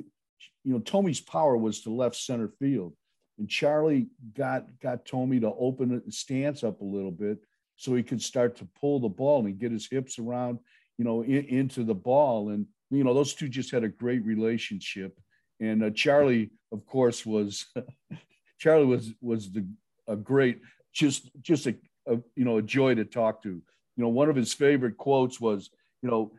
you 0.63 0.73
know, 0.73 0.79
Thome's 0.79 1.21
power 1.21 1.55
was 1.55 1.81
to 1.81 1.89
left 1.89 2.15
center 2.15 2.49
field. 2.59 2.93
And 3.39 3.47
Charlie 3.47 4.07
got, 4.35 4.65
got 4.81 5.05
Thome 5.05 5.39
to 5.41 5.53
open 5.53 6.01
the 6.05 6.11
stance 6.11 6.63
up 6.63 6.81
a 6.81 6.85
little 6.85 7.11
bit 7.11 7.37
so 7.77 7.93
he 7.93 8.03
could 8.03 8.21
start 8.21 8.57
to 8.57 8.67
pull 8.81 8.99
the 8.99 9.07
ball 9.07 9.45
and 9.45 9.59
get 9.59 9.71
his 9.71 9.87
hips 9.87 10.17
around, 10.19 10.59
you 10.97 11.05
know, 11.05 11.21
in, 11.21 11.45
into 11.45 11.83
the 11.83 11.95
ball. 11.95 12.49
And, 12.49 12.65
you 12.89 13.03
know, 13.03 13.13
those 13.13 13.33
two 13.33 13.49
just 13.49 13.71
had 13.71 13.83
a 13.83 13.89
great 13.89 14.25
relationship. 14.25 15.17
And 15.59 15.83
uh, 15.83 15.89
Charlie, 15.89 16.51
of 16.71 16.85
course, 16.85 17.25
was 17.25 17.65
Charlie 18.59 18.85
was 18.85 19.11
was 19.21 19.51
the 19.51 19.65
a 20.07 20.15
great, 20.15 20.61
just 20.93 21.29
just 21.41 21.67
a, 21.67 21.75
a 22.07 22.17
you 22.35 22.45
know 22.45 22.57
a 22.57 22.61
joy 22.61 22.95
to 22.95 23.05
talk 23.05 23.43
to. 23.43 23.49
You 23.49 24.03
know, 24.03 24.09
one 24.09 24.29
of 24.29 24.35
his 24.35 24.53
favorite 24.53 24.97
quotes 24.97 25.41
was, 25.41 25.69
you 26.03 26.09
know, 26.09 26.31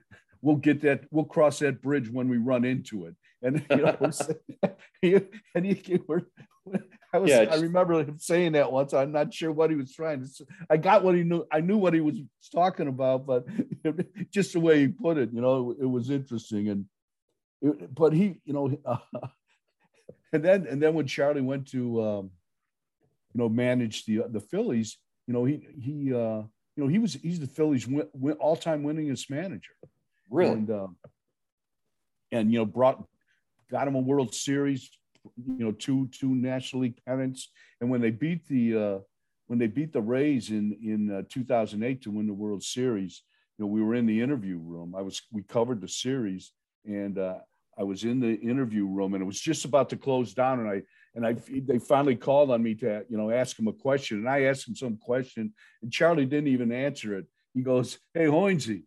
we'll 0.42 0.56
get 0.56 0.80
that, 0.82 1.04
we'll 1.10 1.24
cross 1.24 1.58
that 1.58 1.82
bridge 1.82 2.08
when 2.08 2.28
we 2.28 2.36
run 2.36 2.64
into 2.64 3.06
it. 3.06 3.14
And 3.42 3.64
you 3.70 3.76
know, 3.76 5.22
and 5.54 5.66
he, 5.66 6.00
we're, 6.06 6.22
I 7.12 7.18
was, 7.18 7.30
yeah, 7.30 7.46
I 7.50 7.56
remember 7.56 8.00
him 8.00 8.18
saying 8.18 8.52
that 8.52 8.70
once. 8.70 8.92
I'm 8.92 9.12
not 9.12 9.32
sure 9.32 9.50
what 9.50 9.70
he 9.70 9.76
was 9.76 9.94
trying 9.94 10.20
to. 10.20 10.26
Say. 10.26 10.44
I 10.68 10.76
got 10.76 11.02
what 11.02 11.14
he 11.14 11.22
knew. 11.22 11.46
I 11.50 11.60
knew 11.60 11.78
what 11.78 11.94
he 11.94 12.00
was 12.00 12.20
talking 12.52 12.88
about, 12.88 13.26
but 13.26 13.46
just 14.30 14.52
the 14.52 14.60
way 14.60 14.80
he 14.80 14.88
put 14.88 15.16
it, 15.16 15.30
you 15.32 15.40
know, 15.40 15.70
it, 15.70 15.78
it 15.82 15.86
was 15.86 16.10
interesting. 16.10 16.68
And 16.68 16.84
it, 17.62 17.94
but 17.94 18.12
he, 18.12 18.40
you 18.44 18.52
know, 18.52 18.78
uh, 18.84 18.98
and 20.32 20.44
then 20.44 20.66
and 20.66 20.82
then 20.82 20.92
when 20.92 21.06
Charlie 21.06 21.40
went 21.40 21.68
to, 21.68 22.02
um, 22.02 22.30
you 23.32 23.40
know, 23.40 23.48
manage 23.48 24.04
the 24.04 24.24
the 24.28 24.40
Phillies, 24.40 24.98
you 25.26 25.32
know, 25.32 25.46
he 25.46 25.66
he 25.80 26.12
uh, 26.12 26.42
you 26.76 26.84
know 26.84 26.88
he 26.88 26.98
was 26.98 27.14
he's 27.14 27.40
the 27.40 27.46
Phillies 27.46 27.86
win, 27.86 28.06
win, 28.12 28.34
all-time 28.34 28.82
winningest 28.82 29.30
manager. 29.30 29.72
Really, 30.30 30.52
and, 30.52 30.70
uh, 30.70 30.86
and 32.32 32.52
you 32.52 32.58
know 32.58 32.66
brought 32.66 33.02
got 33.70 33.88
him 33.88 33.94
a 33.94 34.00
World 34.00 34.34
Series, 34.34 34.90
you 35.36 35.64
know, 35.64 35.72
two 35.72 36.08
two 36.08 36.34
National 36.34 36.82
League 36.82 37.00
pennants, 37.06 37.50
and 37.80 37.90
when 37.90 38.00
they 38.00 38.10
beat 38.10 38.46
the 38.46 38.76
uh, 38.76 38.98
when 39.46 39.58
they 39.58 39.66
beat 39.66 39.92
the 39.92 40.00
Rays 40.00 40.50
in 40.50 40.76
in 40.82 41.10
uh, 41.10 41.22
2008 41.28 42.02
to 42.02 42.10
win 42.10 42.26
the 42.26 42.32
World 42.32 42.62
Series, 42.62 43.22
you 43.58 43.64
know, 43.64 43.70
we 43.70 43.82
were 43.82 43.94
in 43.94 44.06
the 44.06 44.20
interview 44.20 44.58
room. 44.58 44.94
I 44.96 45.02
was 45.02 45.20
we 45.32 45.42
covered 45.42 45.80
the 45.80 45.88
series, 45.88 46.52
and 46.84 47.18
uh, 47.18 47.38
I 47.78 47.84
was 47.84 48.04
in 48.04 48.20
the 48.20 48.34
interview 48.34 48.86
room, 48.86 49.14
and 49.14 49.22
it 49.22 49.26
was 49.26 49.40
just 49.40 49.64
about 49.64 49.90
to 49.90 49.96
close 49.96 50.34
down, 50.34 50.60
and 50.60 50.68
I 50.68 50.82
and 51.14 51.26
I 51.26 51.36
they 51.66 51.78
finally 51.78 52.16
called 52.16 52.50
on 52.50 52.62
me 52.62 52.74
to 52.76 53.04
you 53.08 53.16
know 53.16 53.30
ask 53.30 53.58
him 53.58 53.68
a 53.68 53.72
question, 53.72 54.18
and 54.18 54.28
I 54.28 54.42
asked 54.42 54.68
him 54.68 54.76
some 54.76 54.96
question, 54.96 55.52
and 55.82 55.92
Charlie 55.92 56.26
didn't 56.26 56.48
even 56.48 56.72
answer 56.72 57.16
it. 57.18 57.26
He 57.54 57.62
goes, 57.62 57.98
"Hey, 58.14 58.26
Hoynesy, 58.26 58.84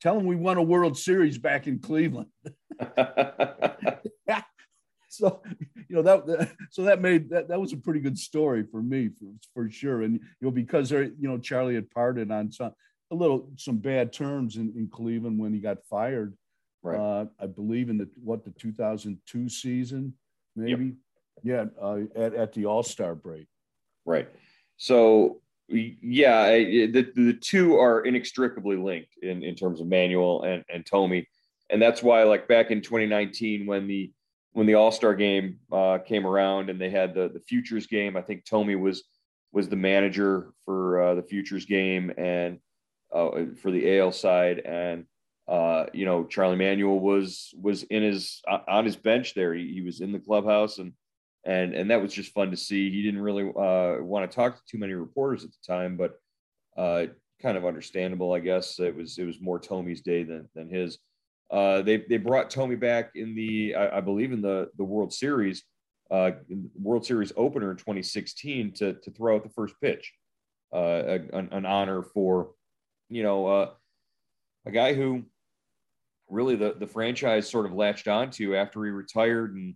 tell 0.00 0.18
him 0.18 0.26
we 0.26 0.36
won 0.36 0.56
a 0.56 0.62
World 0.62 0.98
Series 0.98 1.38
back 1.38 1.66
in 1.66 1.78
Cleveland." 1.78 2.28
so 5.10 5.40
you 5.88 5.96
know 5.96 6.02
that 6.02 6.50
so 6.70 6.82
that 6.82 7.00
made 7.00 7.30
that 7.30 7.48
that 7.48 7.58
was 7.58 7.72
a 7.72 7.78
pretty 7.78 8.00
good 8.00 8.18
story 8.18 8.62
for 8.70 8.82
me 8.82 9.08
for, 9.08 9.26
for 9.54 9.70
sure. 9.70 10.02
And 10.02 10.14
you 10.14 10.42
know 10.42 10.50
because 10.50 10.90
there 10.90 11.04
you 11.04 11.28
know 11.28 11.38
charlie 11.38 11.74
had 11.74 11.90
parted 11.90 12.30
on 12.30 12.52
some 12.52 12.72
a 13.10 13.14
little 13.14 13.50
some 13.56 13.78
bad 13.78 14.12
terms 14.12 14.56
in, 14.56 14.70
in 14.76 14.88
cleveland 14.88 15.38
when 15.38 15.54
he 15.54 15.60
got 15.60 15.78
fired. 15.88 16.36
Right. 16.82 16.98
Uh, 16.98 17.26
i 17.40 17.46
believe 17.46 17.88
in 17.88 17.96
the 17.96 18.08
what 18.22 18.44
the 18.44 18.50
2002 18.50 19.48
season 19.48 20.14
maybe? 20.54 20.94
Yep. 21.42 21.70
yeah 21.78 21.82
uh, 21.82 22.00
at, 22.14 22.34
at 22.34 22.52
the 22.52 22.66
all-star 22.66 23.14
break. 23.14 23.46
Right. 24.04 24.28
So 24.76 25.40
yeah 25.70 26.50
the, 26.50 27.10
the 27.14 27.32
two 27.32 27.76
are 27.76 28.02
inextricably 28.02 28.76
linked 28.76 29.16
in, 29.22 29.42
in 29.42 29.54
terms 29.54 29.80
of 29.80 29.86
manuel 29.86 30.42
and, 30.42 30.64
and 30.72 30.84
Thome. 30.84 31.26
And 31.70 31.80
that's 31.82 32.02
why 32.02 32.22
like 32.24 32.46
back 32.46 32.70
in 32.70 32.80
2019 32.80 33.66
when 33.66 33.86
the 33.86 34.10
when 34.52 34.66
the 34.66 34.74
All 34.74 34.90
Star 34.90 35.14
game 35.14 35.58
uh, 35.72 35.98
came 35.98 36.26
around 36.26 36.70
and 36.70 36.80
they 36.80 36.90
had 36.90 37.14
the 37.14 37.28
the 37.28 37.40
futures 37.40 37.86
game. 37.86 38.16
I 38.16 38.22
think 38.22 38.44
Thome 38.44 38.80
was 38.80 39.04
was 39.52 39.68
the 39.68 39.76
manager 39.76 40.52
for 40.64 41.02
uh, 41.02 41.14
the 41.14 41.22
futures 41.22 41.64
game 41.64 42.12
and 42.16 42.58
uh, 43.12 43.30
for 43.60 43.70
the 43.70 43.98
AL 43.98 44.12
side, 44.12 44.60
and 44.60 45.04
uh, 45.46 45.86
you 45.92 46.04
know 46.04 46.24
Charlie 46.24 46.56
Manuel 46.56 47.00
was 47.00 47.54
was 47.60 47.82
in 47.84 48.02
his 48.02 48.42
on 48.68 48.84
his 48.84 48.96
bench 48.96 49.34
there. 49.34 49.54
He, 49.54 49.72
he, 49.72 49.80
was 49.80 50.00
in 50.00 50.12
the 50.12 50.18
clubhouse 50.18 50.78
and 50.78 50.92
and 51.44 51.74
and 51.74 51.90
that 51.90 52.02
was 52.02 52.12
just 52.12 52.32
fun 52.32 52.50
to 52.50 52.56
see. 52.56 52.90
He 52.90 53.02
didn't 53.02 53.22
really 53.22 53.44
uh, 53.44 54.02
want 54.02 54.30
to 54.30 54.34
talk 54.34 54.56
to 54.56 54.62
too 54.68 54.78
many 54.78 54.92
reporters 54.92 55.44
at 55.44 55.50
the 55.50 55.72
time, 55.72 55.96
but 55.96 56.18
uh, 56.76 57.06
kind 57.40 57.56
of 57.56 57.64
understandable, 57.64 58.32
I 58.32 58.40
guess. 58.40 58.78
It 58.78 58.94
was 58.94 59.18
it 59.18 59.24
was 59.24 59.40
more 59.40 59.58
Thome's 59.58 60.00
day 60.00 60.24
than 60.24 60.48
than 60.54 60.68
his. 60.68 60.98
Uh, 61.50 61.82
they 61.82 61.98
they 62.08 62.18
brought 62.18 62.50
Thome 62.50 62.78
back 62.78 63.12
in 63.14 63.34
the 63.34 63.74
I, 63.74 63.98
I 63.98 64.00
believe 64.00 64.32
in 64.32 64.42
the 64.42 64.70
the 64.76 64.84
World 64.84 65.12
Series, 65.12 65.64
uh, 66.10 66.32
World 66.80 67.06
Series 67.06 67.32
opener 67.36 67.70
in 67.70 67.76
2016 67.76 68.72
to 68.74 68.94
to 68.94 69.10
throw 69.10 69.36
out 69.36 69.44
the 69.44 69.48
first 69.50 69.74
pitch, 69.80 70.12
uh, 70.72 71.18
an, 71.32 71.48
an 71.52 71.64
honor 71.64 72.02
for 72.02 72.50
you 73.08 73.22
know 73.22 73.46
uh, 73.46 73.70
a 74.66 74.70
guy 74.70 74.92
who 74.92 75.22
really 76.28 76.54
the 76.54 76.74
the 76.78 76.86
franchise 76.86 77.48
sort 77.48 77.64
of 77.64 77.72
latched 77.72 78.08
onto 78.08 78.54
after 78.54 78.84
he 78.84 78.90
retired 78.90 79.54
and 79.54 79.74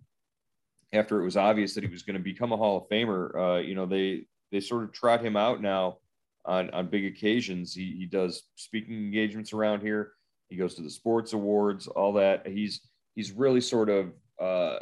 after 0.93 1.23
it 1.23 1.25
was 1.25 1.39
obvious 1.39 1.73
that 1.73 1.85
he 1.85 1.91
was 1.91 2.03
going 2.03 2.19
to 2.19 2.23
become 2.23 2.53
a 2.53 2.57
Hall 2.57 2.77
of 2.77 2.89
Famer. 2.91 3.35
Uh, 3.35 3.61
you 3.61 3.75
know 3.75 3.87
they 3.87 4.27
they 4.51 4.61
sort 4.61 4.85
of 4.85 4.93
trot 4.93 5.25
him 5.25 5.39
out 5.39 5.63
now 5.63 5.97
on 6.45 6.69
on 6.71 6.89
big 6.89 7.07
occasions. 7.07 7.73
He 7.73 7.97
he 7.97 8.05
does 8.05 8.43
speaking 8.57 8.95
engagements 8.95 9.55
around 9.55 9.81
here 9.81 10.13
he 10.53 10.59
goes 10.59 10.75
to 10.75 10.83
the 10.83 10.91
sports 10.91 11.33
awards, 11.33 11.87
all 11.87 12.12
that. 12.12 12.47
He's 12.47 12.83
he's 13.15 13.33
really 13.33 13.62
sort 13.62 13.88
of 13.88 14.12
uh, 14.38 14.81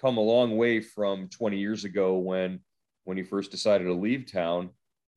come 0.00 0.16
a 0.16 0.20
long 0.20 0.56
way 0.56 0.80
from 0.80 1.28
20 1.28 1.56
years 1.56 1.84
ago 1.84 2.18
when 2.18 2.58
when 3.04 3.16
he 3.16 3.22
first 3.22 3.52
decided 3.52 3.84
to 3.84 3.92
leave 3.92 4.30
town. 4.30 4.70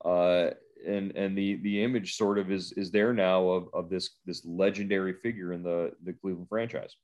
Uh, 0.04 0.52
and 0.88 1.16
and 1.16 1.36
the 1.36 1.56
the 1.64 1.84
image 1.84 2.16
sort 2.16 2.38
of 2.38 2.52
is 2.52 2.74
is 2.74 2.92
there 2.92 3.12
now 3.12 3.48
of, 3.48 3.68
of 3.74 3.90
this 3.90 4.12
this 4.28 4.46
legendary 4.46 5.14
figure 5.14 5.52
in 5.52 5.64
the 5.64 5.92
the 6.04 6.14
Cleveland 6.14 6.48
franchise. 6.48 6.96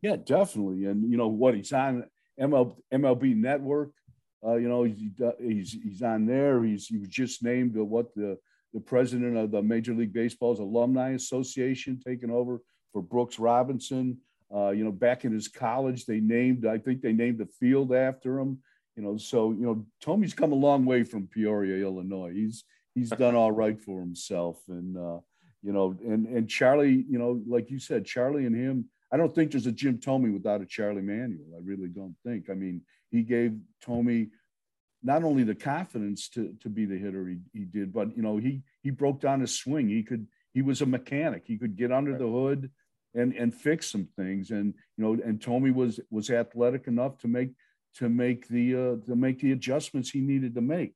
Yeah, 0.00 0.14
definitely. 0.14 0.84
And 0.84 1.10
you 1.10 1.16
know 1.16 1.26
what 1.26 1.54
he's 1.54 1.72
on 1.72 2.04
ML, 2.40 2.76
MLB 2.94 3.34
Network. 3.36 3.90
Uh, 4.46 4.54
you 4.54 4.68
know 4.68 4.84
he's, 4.84 5.10
he's 5.40 5.72
he's 5.72 6.02
on 6.02 6.24
there. 6.24 6.62
He's 6.62 6.86
he 6.86 6.98
was 6.98 7.08
just 7.08 7.42
named 7.42 7.76
what 7.76 8.14
the 8.14 8.38
the 8.72 8.80
president 8.80 9.36
of 9.36 9.50
the 9.50 9.62
Major 9.62 9.94
League 9.94 10.12
Baseball's 10.12 10.60
Alumni 10.60 11.10
Association, 11.10 12.00
taking 12.04 12.30
over 12.30 12.60
for 12.92 13.02
Brooks 13.02 13.38
Robinson. 13.38 14.18
Uh, 14.54 14.70
you 14.70 14.84
know, 14.84 14.92
back 14.92 15.24
in 15.24 15.32
his 15.32 15.48
college, 15.48 16.06
they 16.06 16.20
named, 16.20 16.66
I 16.66 16.78
think 16.78 17.02
they 17.02 17.12
named 17.12 17.38
the 17.38 17.46
field 17.46 17.92
after 17.94 18.38
him. 18.38 18.58
You 18.96 19.02
know, 19.04 19.16
so 19.16 19.52
you 19.52 19.64
know, 19.64 19.86
Thome's 20.04 20.34
come 20.34 20.52
a 20.52 20.56
long 20.56 20.84
way 20.84 21.04
from 21.04 21.28
Peoria, 21.28 21.84
Illinois. 21.84 22.32
He's 22.32 22.64
he's 22.94 23.10
done 23.10 23.34
all 23.34 23.52
right 23.52 23.80
for 23.80 24.00
himself, 24.00 24.60
and 24.68 24.96
uh, 24.96 25.20
you 25.62 25.72
know, 25.72 25.96
and 26.04 26.26
and 26.26 26.48
Charlie, 26.48 27.04
you 27.08 27.18
know, 27.18 27.40
like 27.46 27.70
you 27.70 27.78
said, 27.78 28.04
Charlie 28.04 28.46
and 28.46 28.54
him. 28.54 28.86
I 29.12 29.16
don't 29.16 29.34
think 29.34 29.50
there's 29.50 29.66
a 29.66 29.72
Jim 29.72 29.98
Thome 29.98 30.32
without 30.32 30.60
a 30.60 30.66
Charlie 30.66 31.02
Manuel. 31.02 31.56
I 31.56 31.60
really 31.64 31.88
don't 31.88 32.14
think. 32.24 32.50
I 32.50 32.54
mean, 32.54 32.82
he 33.10 33.22
gave 33.22 33.56
Thome 33.84 34.30
not 35.02 35.24
only 35.24 35.44
the 35.44 35.54
confidence 35.54 36.28
to 36.30 36.54
to 36.60 36.68
be 36.68 36.84
the 36.84 36.98
hitter 36.98 37.26
he, 37.26 37.38
he 37.52 37.64
did, 37.64 37.92
but 37.92 38.16
you 38.16 38.22
know 38.22 38.36
he 38.36 38.62
he 38.82 38.90
broke 38.90 39.20
down 39.20 39.40
his 39.40 39.58
swing. 39.58 39.88
He 39.88 40.02
could 40.02 40.26
he 40.52 40.62
was 40.62 40.82
a 40.82 40.86
mechanic. 40.86 41.44
He 41.46 41.58
could 41.58 41.76
get 41.76 41.92
under 41.92 42.12
right. 42.12 42.20
the 42.20 42.28
hood 42.28 42.70
and 43.14 43.34
and 43.34 43.54
fix 43.54 43.90
some 43.90 44.08
things. 44.16 44.50
And 44.50 44.74
you 44.96 45.04
know, 45.04 45.12
and 45.24 45.40
Thome 45.40 45.74
was 45.74 46.00
was 46.10 46.30
athletic 46.30 46.86
enough 46.86 47.18
to 47.18 47.28
make 47.28 47.50
to 47.96 48.08
make 48.08 48.48
the 48.48 48.74
uh, 48.74 49.06
to 49.06 49.16
make 49.16 49.40
the 49.40 49.52
adjustments 49.52 50.10
he 50.10 50.20
needed 50.20 50.54
to 50.54 50.60
make. 50.60 50.94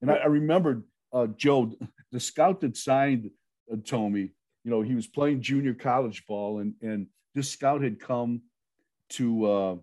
And 0.00 0.10
I, 0.10 0.16
I 0.16 0.26
remembered 0.26 0.84
uh, 1.12 1.26
Joe, 1.28 1.72
the 2.12 2.20
scout 2.20 2.60
that 2.60 2.76
signed 2.76 3.30
uh, 3.72 3.76
Thome. 3.76 4.30
You 4.64 4.70
know, 4.70 4.82
he 4.82 4.94
was 4.94 5.06
playing 5.06 5.40
junior 5.42 5.74
college 5.74 6.26
ball, 6.26 6.58
and 6.58 6.74
and 6.82 7.06
this 7.34 7.50
scout 7.50 7.82
had 7.82 8.00
come 8.00 8.42
to 9.10 9.44
uh, 9.44 9.76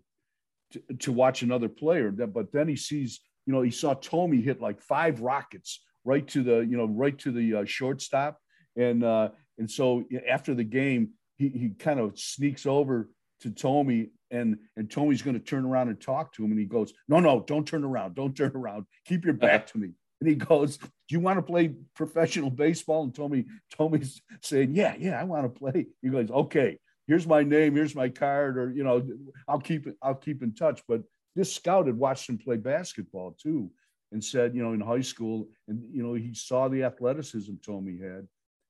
to, 0.71 0.82
to 0.99 1.12
watch 1.12 1.41
another 1.41 1.69
player. 1.69 2.12
But 2.12 2.51
then 2.51 2.67
he 2.67 2.75
sees 2.75 3.19
you 3.45 3.53
know, 3.53 3.62
he 3.62 3.71
saw 3.71 3.93
Thome 3.93 4.43
hit 4.43 4.62
like 4.62 4.81
five 4.81 5.21
rockets 5.21 5.81
right 6.03 6.27
to 6.29 6.43
the, 6.43 6.60
you 6.60 6.77
know, 6.77 6.86
right 6.86 7.17
to 7.19 7.31
the 7.31 7.55
uh, 7.55 7.65
shortstop. 7.65 8.39
And, 8.75 9.03
uh, 9.03 9.29
and 9.58 9.69
so 9.69 10.03
after 10.29 10.53
the 10.53 10.63
game, 10.63 11.12
he, 11.38 11.49
he 11.49 11.69
kind 11.69 11.99
of 11.99 12.19
sneaks 12.19 12.65
over 12.65 13.10
to 13.41 13.49
Thome 13.49 14.10
and, 14.31 14.58
and 14.75 14.89
Thome's 14.89 15.21
going 15.21 15.38
to 15.38 15.43
turn 15.43 15.65
around 15.65 15.89
and 15.89 15.99
talk 15.99 16.34
to 16.34 16.43
him. 16.43 16.51
And 16.51 16.60
he 16.60 16.65
goes, 16.65 16.93
no, 17.08 17.19
no, 17.19 17.43
don't 17.45 17.67
turn 17.67 17.84
around. 17.84 18.15
Don't 18.15 18.36
turn 18.36 18.51
around. 18.55 18.86
Keep 19.05 19.25
your 19.25 19.34
back 19.34 19.67
to 19.71 19.77
me. 19.77 19.91
And 20.21 20.29
he 20.29 20.36
goes, 20.36 20.77
do 20.77 20.88
you 21.10 21.19
want 21.19 21.38
to 21.38 21.43
play 21.43 21.73
professional 21.95 22.49
baseball? 22.49 23.03
And 23.03 23.13
Thome, 23.13 23.45
Thome's 23.77 24.21
saying, 24.41 24.73
yeah, 24.73 24.95
yeah, 24.97 25.19
I 25.19 25.23
want 25.23 25.43
to 25.43 25.60
play. 25.60 25.88
He 26.01 26.10
goes, 26.10 26.31
okay, 26.31 26.79
here's 27.08 27.27
my 27.27 27.43
name. 27.43 27.75
Here's 27.75 27.95
my 27.95 28.10
card. 28.10 28.58
Or, 28.58 28.71
you 28.71 28.84
know, 28.84 29.05
I'll 29.47 29.60
keep 29.60 29.88
it. 29.88 29.95
I'll 30.01 30.15
keep 30.15 30.41
in 30.41 30.53
touch. 30.53 30.81
But 30.88 31.01
this 31.36 31.54
scout 31.54 31.88
had 31.88 31.98
watched 31.98 32.30
him 32.30 32.38
play 32.38 32.58
basketball 32.58 33.36
too 33.41 33.69
and 34.12 34.24
said, 34.24 34.56
you 34.56 34.63
know, 34.63 34.74
in 34.74 34.80
high 34.80 35.02
school, 35.02 35.48
and, 35.67 35.84
you 35.91 36.04
know, 36.04 36.13
he 36.13 36.34
saw 36.34 36.67
the 36.67 36.84
athleticism 36.84 37.54
Thome 37.65 38.00
had. 38.02 38.28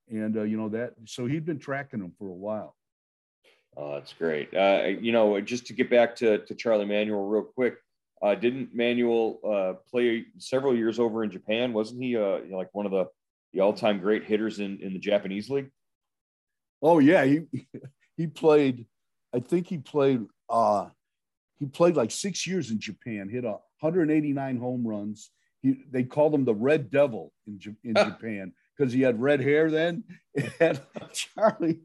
And, 0.09 0.37
uh, 0.37 0.43
you 0.43 0.57
know, 0.57 0.69
that, 0.69 0.93
so 1.05 1.25
he'd 1.25 1.45
been 1.45 1.59
tracking 1.59 1.99
him 1.99 2.11
for 2.17 2.27
a 2.27 2.33
while. 2.33 2.75
Oh, 3.77 3.95
that's 3.95 4.13
great. 4.13 4.53
Uh, 4.55 4.83
you 4.99 5.11
know, 5.11 5.39
just 5.41 5.67
to 5.67 5.73
get 5.73 5.89
back 5.89 6.15
to, 6.17 6.39
to 6.39 6.55
Charlie 6.55 6.85
Manuel 6.85 7.27
real 7.27 7.43
quick, 7.43 7.75
uh, 8.21 8.33
didn't 8.33 8.73
Manuel 8.73 9.39
uh, 9.45 9.73
play 9.89 10.25
several 10.37 10.75
years 10.75 10.99
over 10.99 11.23
in 11.23 11.31
Japan? 11.31 11.73
Wasn't 11.73 12.01
he 12.01 12.15
uh, 12.15 12.37
you 12.37 12.51
know, 12.51 12.57
like 12.57 12.73
one 12.73 12.85
of 12.85 12.91
the, 12.91 13.07
the 13.53 13.59
all-time 13.59 13.99
great 13.99 14.23
hitters 14.23 14.59
in, 14.59 14.79
in 14.79 14.93
the 14.93 14.99
Japanese 14.99 15.49
league? 15.49 15.69
Oh 16.81 16.99
yeah, 16.99 17.25
he 17.25 17.41
he 18.17 18.27
played. 18.27 18.85
I 19.33 19.39
think 19.39 19.67
he 19.67 19.77
played 19.77 20.25
uh, 20.49 20.89
he 21.59 21.65
played 21.65 21.95
like 21.95 22.11
six 22.11 22.45
years 22.45 22.71
in 22.71 22.79
Japan, 22.79 23.29
hit 23.29 23.43
189 23.43 24.57
home 24.57 24.85
runs. 24.85 25.31
He, 25.61 25.83
they 25.89 26.03
called 26.03 26.33
him 26.33 26.45
the 26.45 26.53
Red 26.53 26.91
Devil 26.91 27.33
in, 27.47 27.59
in 27.83 27.95
Japan 27.95 28.53
because 28.75 28.91
he 28.91 29.01
had 29.01 29.21
red 29.21 29.41
hair 29.41 29.71
then. 29.71 30.03
And 30.59 30.81
Charlie, 31.13 31.79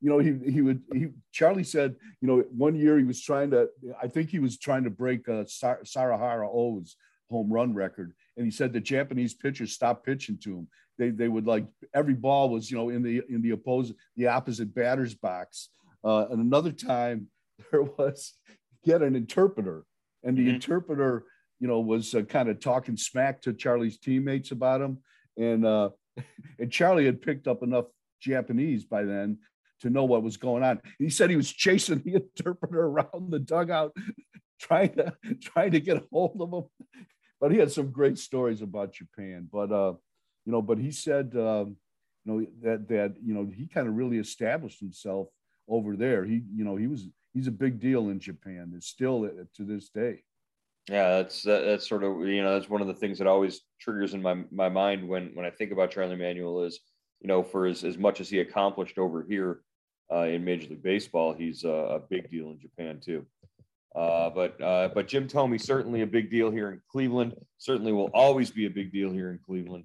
you 0.00 0.10
know, 0.10 0.18
he 0.18 0.38
he 0.50 0.62
would 0.62 0.82
he 0.92 1.08
Charlie 1.32 1.64
said, 1.64 1.96
you 2.20 2.28
know, 2.28 2.44
one 2.50 2.74
year 2.74 2.98
he 2.98 3.04
was 3.04 3.20
trying 3.20 3.50
to, 3.50 3.68
I 4.02 4.08
think 4.08 4.30
he 4.30 4.38
was 4.38 4.58
trying 4.58 4.84
to 4.84 4.90
break 4.90 5.28
uh, 5.28 5.44
Sadaharu 5.44 6.48
Oh's 6.50 6.96
home 7.30 7.52
run 7.52 7.74
record, 7.74 8.14
and 8.36 8.46
he 8.46 8.50
said 8.50 8.72
the 8.72 8.80
Japanese 8.80 9.34
pitchers 9.34 9.72
stopped 9.72 10.06
pitching 10.06 10.38
to 10.44 10.58
him. 10.58 10.68
They 10.98 11.10
they 11.10 11.28
would 11.28 11.46
like 11.46 11.66
every 11.94 12.14
ball 12.14 12.48
was 12.50 12.70
you 12.70 12.76
know 12.76 12.88
in 12.88 13.02
the 13.02 13.22
in 13.28 13.42
the 13.42 13.52
opposite 13.52 13.96
the 14.16 14.28
opposite 14.28 14.74
batter's 14.74 15.14
box. 15.14 15.70
Uh, 16.04 16.26
and 16.30 16.40
another 16.40 16.70
time 16.70 17.26
there 17.70 17.82
was 17.82 18.34
he 18.82 18.90
had 18.90 19.02
an 19.02 19.16
interpreter, 19.16 19.84
and 20.22 20.36
the 20.36 20.42
mm-hmm. 20.42 20.54
interpreter 20.54 21.24
you 21.60 21.66
know, 21.66 21.80
was 21.80 22.14
uh, 22.14 22.22
kind 22.22 22.48
of 22.48 22.60
talking 22.60 22.96
smack 22.96 23.42
to 23.42 23.52
Charlie's 23.52 23.98
teammates 23.98 24.50
about 24.50 24.80
him, 24.80 24.98
and 25.36 25.64
uh, 25.64 25.90
and 26.58 26.70
Charlie 26.70 27.06
had 27.06 27.22
picked 27.22 27.48
up 27.48 27.62
enough 27.62 27.86
Japanese 28.20 28.84
by 28.84 29.04
then 29.04 29.38
to 29.80 29.90
know 29.90 30.04
what 30.04 30.22
was 30.22 30.36
going 30.36 30.62
on. 30.62 30.80
He 30.98 31.08
said 31.08 31.30
he 31.30 31.36
was 31.36 31.52
chasing 31.52 32.02
the 32.04 32.14
interpreter 32.38 32.80
around 32.80 33.30
the 33.30 33.38
dugout, 33.38 33.96
trying 34.60 34.94
to 34.96 35.14
trying 35.42 35.72
to 35.72 35.80
get 35.80 35.98
a 35.98 36.04
hold 36.12 36.40
of 36.40 36.52
him. 36.52 36.70
But 37.40 37.52
he 37.52 37.58
had 37.58 37.70
some 37.70 37.92
great 37.92 38.18
stories 38.18 38.62
about 38.62 38.92
Japan. 38.92 39.48
But 39.50 39.72
uh, 39.72 39.94
you 40.44 40.52
know, 40.52 40.62
but 40.62 40.78
he 40.78 40.90
said, 40.90 41.32
um, 41.36 41.76
you 42.24 42.32
know, 42.32 42.46
that 42.62 42.88
that 42.88 43.14
you 43.22 43.34
know 43.34 43.50
he 43.52 43.66
kind 43.66 43.88
of 43.88 43.94
really 43.94 44.18
established 44.18 44.80
himself 44.80 45.28
over 45.68 45.96
there. 45.96 46.24
He, 46.24 46.42
you 46.54 46.64
know, 46.64 46.76
he 46.76 46.86
was 46.86 47.08
he's 47.34 47.46
a 47.46 47.52
big 47.52 47.80
deal 47.80 48.08
in 48.08 48.20
Japan. 48.20 48.72
It's 48.76 48.86
still 48.86 49.24
uh, 49.24 49.44
to 49.56 49.64
this 49.64 49.88
day. 49.88 50.22
Yeah, 50.88 51.16
that's 51.16 51.42
that's 51.42 51.88
sort 51.88 52.02
of 52.02 52.26
you 52.26 52.42
know 52.42 52.54
that's 52.54 52.70
one 52.70 52.80
of 52.80 52.86
the 52.86 52.94
things 52.94 53.18
that 53.18 53.26
always 53.26 53.60
triggers 53.80 54.14
in 54.14 54.22
my 54.22 54.42
my 54.50 54.68
mind 54.68 55.06
when 55.06 55.30
when 55.34 55.44
I 55.44 55.50
think 55.50 55.70
about 55.70 55.90
Charlie 55.90 56.16
Manuel 56.16 56.62
is 56.62 56.80
you 57.20 57.28
know 57.28 57.42
for 57.42 57.66
as, 57.66 57.84
as 57.84 57.98
much 57.98 58.20
as 58.20 58.30
he 58.30 58.40
accomplished 58.40 58.98
over 58.98 59.22
here 59.28 59.60
uh, 60.10 60.22
in 60.22 60.44
Major 60.44 60.70
League 60.70 60.82
Baseball, 60.82 61.34
he's 61.34 61.64
a, 61.64 61.68
a 61.68 61.98
big 61.98 62.30
deal 62.30 62.50
in 62.50 62.58
Japan 62.58 63.00
too. 63.04 63.26
Uh, 63.94 64.30
but 64.30 64.60
uh, 64.62 64.88
but 64.94 65.08
Jim 65.08 65.28
Thome 65.28 65.60
certainly 65.60 66.02
a 66.02 66.06
big 66.06 66.30
deal 66.30 66.50
here 66.50 66.70
in 66.70 66.80
Cleveland. 66.90 67.34
Certainly 67.58 67.92
will 67.92 68.10
always 68.14 68.50
be 68.50 68.66
a 68.66 68.70
big 68.70 68.92
deal 68.92 69.10
here 69.10 69.30
in 69.30 69.40
Cleveland. 69.44 69.84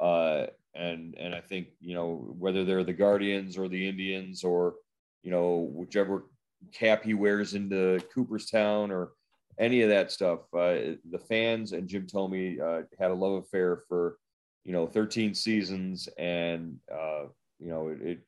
Uh, 0.00 0.46
and 0.74 1.14
and 1.18 1.34
I 1.34 1.40
think 1.40 1.68
you 1.80 1.94
know 1.94 2.34
whether 2.38 2.64
they're 2.64 2.84
the 2.84 2.92
Guardians 2.92 3.56
or 3.56 3.68
the 3.68 3.88
Indians 3.88 4.42
or 4.44 4.74
you 5.22 5.30
know 5.30 5.70
whichever 5.72 6.24
cap 6.72 7.04
he 7.04 7.14
wears 7.14 7.54
into 7.54 8.00
Cooperstown 8.14 8.90
or 8.90 9.12
any 9.58 9.82
of 9.82 9.90
that 9.90 10.10
stuff, 10.10 10.40
uh, 10.54 10.96
the 11.10 11.20
fans 11.28 11.72
and 11.72 11.88
Jim 11.88 12.06
Thome 12.06 12.58
uh, 12.60 12.82
had 12.98 13.10
a 13.10 13.14
love 13.14 13.44
affair 13.44 13.76
for 13.88 14.16
you 14.64 14.72
know 14.72 14.86
13 14.86 15.34
seasons, 15.34 16.08
and 16.18 16.78
uh, 16.92 17.24
you 17.58 17.68
know 17.68 17.88
it, 17.88 18.00
it, 18.02 18.20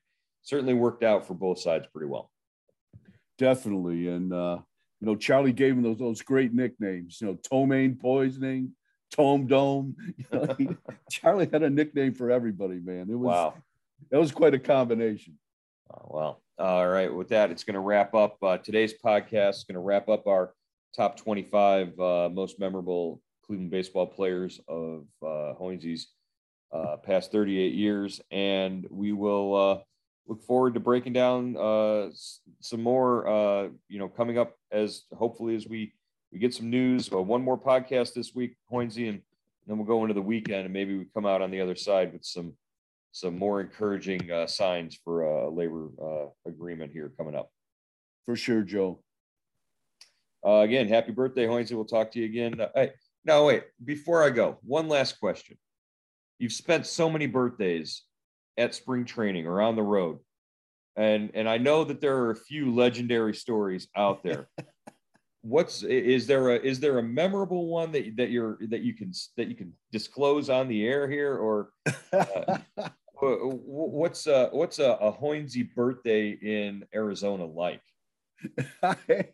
certainly 0.42 0.74
worked 0.74 1.02
out 1.02 1.26
for 1.26 1.34
both 1.34 1.58
sides 1.58 1.86
pretty 1.92 2.06
well. 2.06 2.30
Definitely, 3.38 4.08
and 4.08 4.32
uh, 4.32 4.58
you 5.00 5.06
know 5.06 5.16
Charlie 5.16 5.52
gave 5.52 5.74
him 5.74 5.82
those 5.82 5.98
those 5.98 6.22
great 6.22 6.52
nicknames. 6.52 7.20
You 7.20 7.28
know, 7.28 7.38
Ptomaine 7.42 7.96
Poisoning, 7.96 8.72
Tome 9.10 9.46
Dome. 9.46 9.96
You 10.18 10.24
know, 10.32 10.54
he, 10.58 10.68
Charlie 11.10 11.48
had 11.50 11.62
a 11.62 11.70
nickname 11.70 12.14
for 12.14 12.30
everybody, 12.30 12.80
man. 12.80 13.08
It 13.10 13.18
was 13.18 13.34
wow. 13.34 13.54
that 14.10 14.18
was 14.18 14.32
quite 14.32 14.54
a 14.54 14.58
combination. 14.58 15.38
Oh, 15.92 16.06
well, 16.08 16.42
all 16.58 16.88
right. 16.88 17.12
With 17.12 17.28
that, 17.28 17.50
it's 17.50 17.64
going 17.64 17.74
to 17.74 17.80
wrap 17.80 18.14
up 18.14 18.36
uh, 18.42 18.58
today's 18.58 18.94
podcast. 18.94 19.50
It's 19.50 19.64
going 19.64 19.74
to 19.74 19.80
wrap 19.80 20.08
up 20.08 20.26
our 20.26 20.54
top 20.94 21.16
25 21.16 21.98
uh, 21.98 22.28
most 22.32 22.60
memorable 22.60 23.20
Cleveland 23.44 23.70
baseball 23.70 24.06
players 24.06 24.60
of 24.68 25.04
uh, 25.22 25.52
uh, 26.72 26.96
past 26.98 27.32
38 27.32 27.74
years, 27.74 28.20
and 28.30 28.86
we 28.90 29.12
will 29.12 29.54
uh, 29.54 29.78
look 30.26 30.42
forward 30.42 30.74
to 30.74 30.80
breaking 30.80 31.12
down 31.12 31.56
uh, 31.56 32.08
some 32.60 32.82
more. 32.82 33.26
Uh, 33.26 33.68
you 33.88 33.98
know, 33.98 34.08
coming 34.08 34.38
up 34.38 34.54
as 34.70 35.02
hopefully 35.12 35.56
as 35.56 35.66
we 35.66 35.92
we 36.32 36.38
get 36.38 36.54
some 36.54 36.70
news. 36.70 37.10
One 37.10 37.42
more 37.42 37.58
podcast 37.58 38.14
this 38.14 38.34
week, 38.34 38.56
Hoynesy, 38.72 39.08
and 39.08 39.20
then 39.66 39.76
we'll 39.76 39.86
go 39.86 40.02
into 40.02 40.14
the 40.14 40.22
weekend, 40.22 40.64
and 40.64 40.72
maybe 40.72 40.96
we 40.96 41.06
come 41.14 41.26
out 41.26 41.42
on 41.42 41.50
the 41.50 41.60
other 41.60 41.76
side 41.76 42.12
with 42.12 42.24
some 42.24 42.54
some 43.14 43.38
more 43.38 43.60
encouraging 43.60 44.28
uh, 44.28 44.44
signs 44.44 44.98
for 45.04 45.22
a 45.22 45.48
labor 45.48 45.88
uh, 46.02 46.26
agreement 46.50 46.90
here 46.90 47.12
coming 47.16 47.36
up. 47.36 47.48
For 48.26 48.34
sure, 48.34 48.62
Joe. 48.62 49.00
Uh, 50.44 50.62
again, 50.62 50.88
happy 50.88 51.12
birthday, 51.12 51.46
Hoynesy. 51.46 51.74
We'll 51.74 51.84
talk 51.84 52.10
to 52.10 52.18
you 52.18 52.24
again. 52.24 52.60
Uh, 52.60 52.68
hey, 52.74 52.90
no, 53.24 53.44
wait. 53.44 53.62
Before 53.84 54.24
I 54.24 54.30
go, 54.30 54.58
one 54.62 54.88
last 54.88 55.20
question. 55.20 55.56
You've 56.40 56.52
spent 56.52 56.86
so 56.86 57.08
many 57.08 57.26
birthdays 57.26 58.02
at 58.58 58.74
spring 58.74 59.04
training 59.04 59.46
or 59.46 59.62
on 59.62 59.76
the 59.76 59.82
road, 59.82 60.18
and 60.96 61.30
and 61.34 61.48
I 61.48 61.58
know 61.58 61.84
that 61.84 62.00
there 62.00 62.16
are 62.16 62.32
a 62.32 62.36
few 62.36 62.74
legendary 62.74 63.34
stories 63.34 63.86
out 63.96 64.24
there. 64.24 64.48
What's 65.42 65.84
is 65.84 66.26
there 66.26 66.50
a 66.50 66.56
is 66.56 66.80
there 66.80 66.98
a 66.98 67.02
memorable 67.02 67.68
one 67.68 67.92
that 67.92 68.16
that 68.16 68.30
you're 68.30 68.58
that 68.70 68.80
you 68.80 68.92
can 68.92 69.12
that 69.36 69.46
you 69.46 69.54
can 69.54 69.72
disclose 69.92 70.50
on 70.50 70.66
the 70.66 70.84
air 70.84 71.08
here 71.08 71.36
or 71.36 71.70
uh, 72.12 72.58
what's 73.20 74.26
uh 74.26 74.48
what's 74.52 74.78
a, 74.78 74.90
a 75.00 75.64
birthday 75.74 76.30
in 76.30 76.84
Arizona 76.94 77.44
like? 77.44 77.82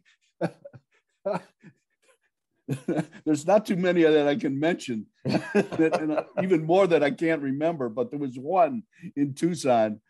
There's 3.25 3.47
not 3.47 3.66
too 3.66 3.77
many 3.77 4.03
that 4.03 4.29
I 4.29 4.37
can 4.37 4.61
mention, 4.61 5.07
and 5.25 6.12
uh, 6.12 6.25
even 6.40 6.64
more 6.64 6.87
that 6.87 7.03
I 7.03 7.11
can't 7.11 7.43
remember. 7.43 7.88
But 7.88 8.11
there 8.11 8.19
was 8.21 8.38
one 8.38 8.85
in 9.16 9.35
Tucson, 9.35 10.01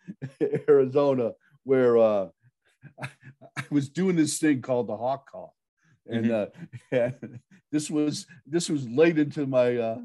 Arizona, 0.69 1.33
where 1.65 1.97
uh, 1.97 2.29
I 3.01 3.63
was 3.71 3.89
doing 3.89 4.17
this 4.17 4.39
thing 4.39 4.61
called 4.61 4.89
the 4.89 4.97
hawk 4.97 5.31
call, 5.31 5.57
and, 6.07 6.27
mm-hmm. 6.27 6.97
uh, 6.97 6.99
and 6.99 7.41
this 7.73 7.91
was 7.91 8.27
this 8.47 8.69
was 8.69 8.87
late 8.89 9.19
into 9.19 9.47
my 9.47 9.77
uh, 9.77 9.99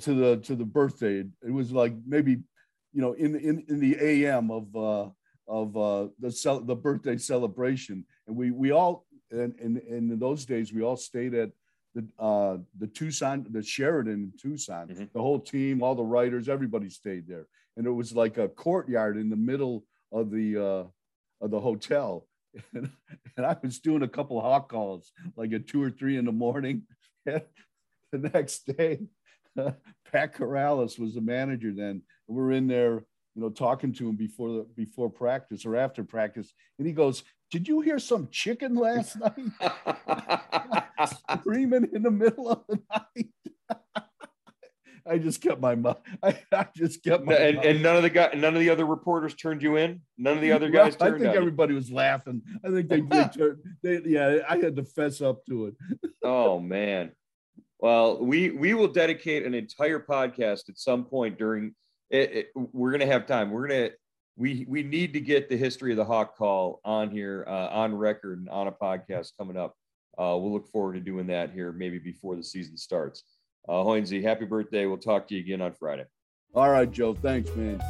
to 0.00 0.14
the 0.14 0.38
to 0.38 0.56
the 0.56 0.64
birthday. 0.64 1.24
It 1.46 1.52
was 1.52 1.70
like 1.70 1.94
maybe 2.06 2.38
you 2.94 3.02
know 3.02 3.12
in 3.12 3.34
in 3.34 3.64
in 3.68 3.80
the 3.80 3.96
AM 4.00 4.50
of 4.50 4.74
uh, 4.74 5.08
of 5.48 5.76
uh, 5.76 6.08
the 6.20 6.30
cel- 6.30 6.60
the 6.60 6.76
birthday 6.76 7.18
celebration, 7.18 8.04
and 8.26 8.36
we 8.36 8.50
we 8.50 8.70
all 8.70 9.04
and, 9.30 9.54
and, 9.60 9.76
and 9.78 10.12
in 10.12 10.18
those 10.18 10.46
days 10.46 10.72
we 10.72 10.82
all 10.82 10.96
stayed 10.96 11.34
at 11.34 11.50
the 11.94 12.06
uh, 12.18 12.58
the 12.78 12.86
Tucson, 12.86 13.46
the 13.50 13.62
Sheraton 13.62 14.12
in 14.12 14.32
Tucson. 14.40 14.88
Mm-hmm. 14.88 15.04
The 15.12 15.20
whole 15.20 15.40
team, 15.40 15.82
all 15.82 15.94
the 15.94 16.04
writers, 16.04 16.48
everybody 16.48 16.88
stayed 16.88 17.26
there, 17.26 17.46
and 17.76 17.86
it 17.86 17.90
was 17.90 18.12
like 18.14 18.38
a 18.38 18.48
courtyard 18.48 19.16
in 19.16 19.28
the 19.28 19.36
middle 19.36 19.84
of 20.12 20.30
the 20.30 20.56
uh, 20.56 21.44
of 21.44 21.50
the 21.50 21.60
hotel. 21.60 22.26
And, 22.72 22.88
and 23.36 23.44
I 23.44 23.56
was 23.64 23.80
doing 23.80 24.04
a 24.04 24.08
couple 24.08 24.38
of 24.38 24.44
hawk 24.44 24.68
calls, 24.68 25.10
like 25.34 25.52
at 25.52 25.66
two 25.66 25.82
or 25.82 25.90
three 25.90 26.16
in 26.16 26.24
the 26.24 26.30
morning. 26.30 26.82
the 27.26 27.42
next 28.12 28.76
day, 28.76 29.00
uh, 29.58 29.72
Pat 30.12 30.34
Corrales 30.34 30.98
was 30.98 31.14
the 31.14 31.20
manager 31.20 31.72
then. 31.74 32.02
We're 32.26 32.52
in 32.52 32.66
there, 32.66 33.04
you 33.34 33.42
know, 33.42 33.50
talking 33.50 33.92
to 33.94 34.08
him 34.08 34.16
before 34.16 34.48
the 34.48 34.66
before 34.76 35.10
practice 35.10 35.66
or 35.66 35.76
after 35.76 36.04
practice, 36.04 36.52
and 36.78 36.86
he 36.86 36.92
goes, 36.92 37.24
"Did 37.50 37.68
you 37.68 37.80
hear 37.80 37.98
some 37.98 38.28
chicken 38.30 38.74
last 38.74 39.16
night?" 39.20 40.84
screaming 41.40 41.88
in 41.92 42.02
the 42.02 42.10
middle 42.10 42.50
of 42.50 42.62
the 42.68 42.80
night. 42.90 43.28
I 45.06 45.18
just 45.18 45.42
kept 45.42 45.60
my 45.60 45.74
mouth. 45.74 46.00
I, 46.22 46.38
I, 46.50 46.66
just 46.74 47.04
kept 47.04 47.24
my 47.24 47.34
and, 47.34 47.58
and, 47.58 47.82
none 47.82 47.96
of 47.96 48.02
the 48.02 48.10
guy, 48.10 48.30
none 48.34 48.54
of 48.54 48.60
the 48.60 48.70
other 48.70 48.86
reporters 48.86 49.34
turned 49.34 49.62
you 49.62 49.76
in. 49.76 50.00
None 50.16 50.36
of 50.36 50.40
the 50.40 50.52
other 50.52 50.70
guys. 50.70 50.96
Turned. 50.96 51.16
I 51.16 51.18
think 51.18 51.36
everybody 51.36 51.74
was 51.74 51.90
laughing. 51.90 52.40
I 52.64 52.70
think 52.70 52.88
they, 52.88 53.02
they, 53.02 53.24
turned, 53.28 53.58
they, 53.82 54.00
yeah. 54.06 54.38
I 54.48 54.56
had 54.56 54.76
to 54.76 54.84
fess 54.84 55.20
up 55.20 55.44
to 55.46 55.66
it. 55.66 55.74
oh 56.22 56.58
man. 56.58 57.12
Well, 57.80 58.24
we 58.24 58.50
we 58.50 58.72
will 58.72 58.88
dedicate 58.88 59.44
an 59.44 59.52
entire 59.52 60.00
podcast 60.00 60.70
at 60.70 60.78
some 60.78 61.04
point 61.04 61.38
during. 61.38 61.74
It, 62.14 62.32
it, 62.32 62.52
we're 62.54 62.92
gonna 62.92 63.06
have 63.06 63.26
time. 63.26 63.50
We're 63.50 63.68
gonna 63.68 63.90
we 64.36 64.64
we 64.68 64.82
need 64.82 65.12
to 65.14 65.20
get 65.20 65.48
the 65.48 65.56
history 65.56 65.90
of 65.90 65.96
the 65.96 66.04
hawk 66.04 66.36
call 66.36 66.80
on 66.84 67.10
here 67.10 67.44
uh, 67.48 67.68
on 67.68 67.94
record 67.94 68.38
and 68.38 68.48
on 68.48 68.68
a 68.68 68.72
podcast 68.72 69.32
coming 69.38 69.56
up 69.56 69.76
uh, 70.18 70.36
we'll 70.38 70.52
look 70.52 70.68
forward 70.68 70.94
to 70.94 71.00
doing 71.00 71.26
that 71.26 71.50
here 71.50 71.72
maybe 71.72 71.98
before 71.98 72.36
the 72.36 72.44
season 72.44 72.76
starts. 72.76 73.24
Uh, 73.68 73.72
Hoynesy, 73.72 74.22
happy 74.22 74.44
birthday. 74.44 74.86
We'll 74.86 74.98
talk 74.98 75.26
to 75.28 75.34
you 75.34 75.40
again 75.40 75.60
on 75.60 75.72
Friday. 75.72 76.04
All 76.54 76.70
right, 76.70 76.90
Joe. 76.90 77.14
Thanks, 77.14 77.50
man. 77.56 77.80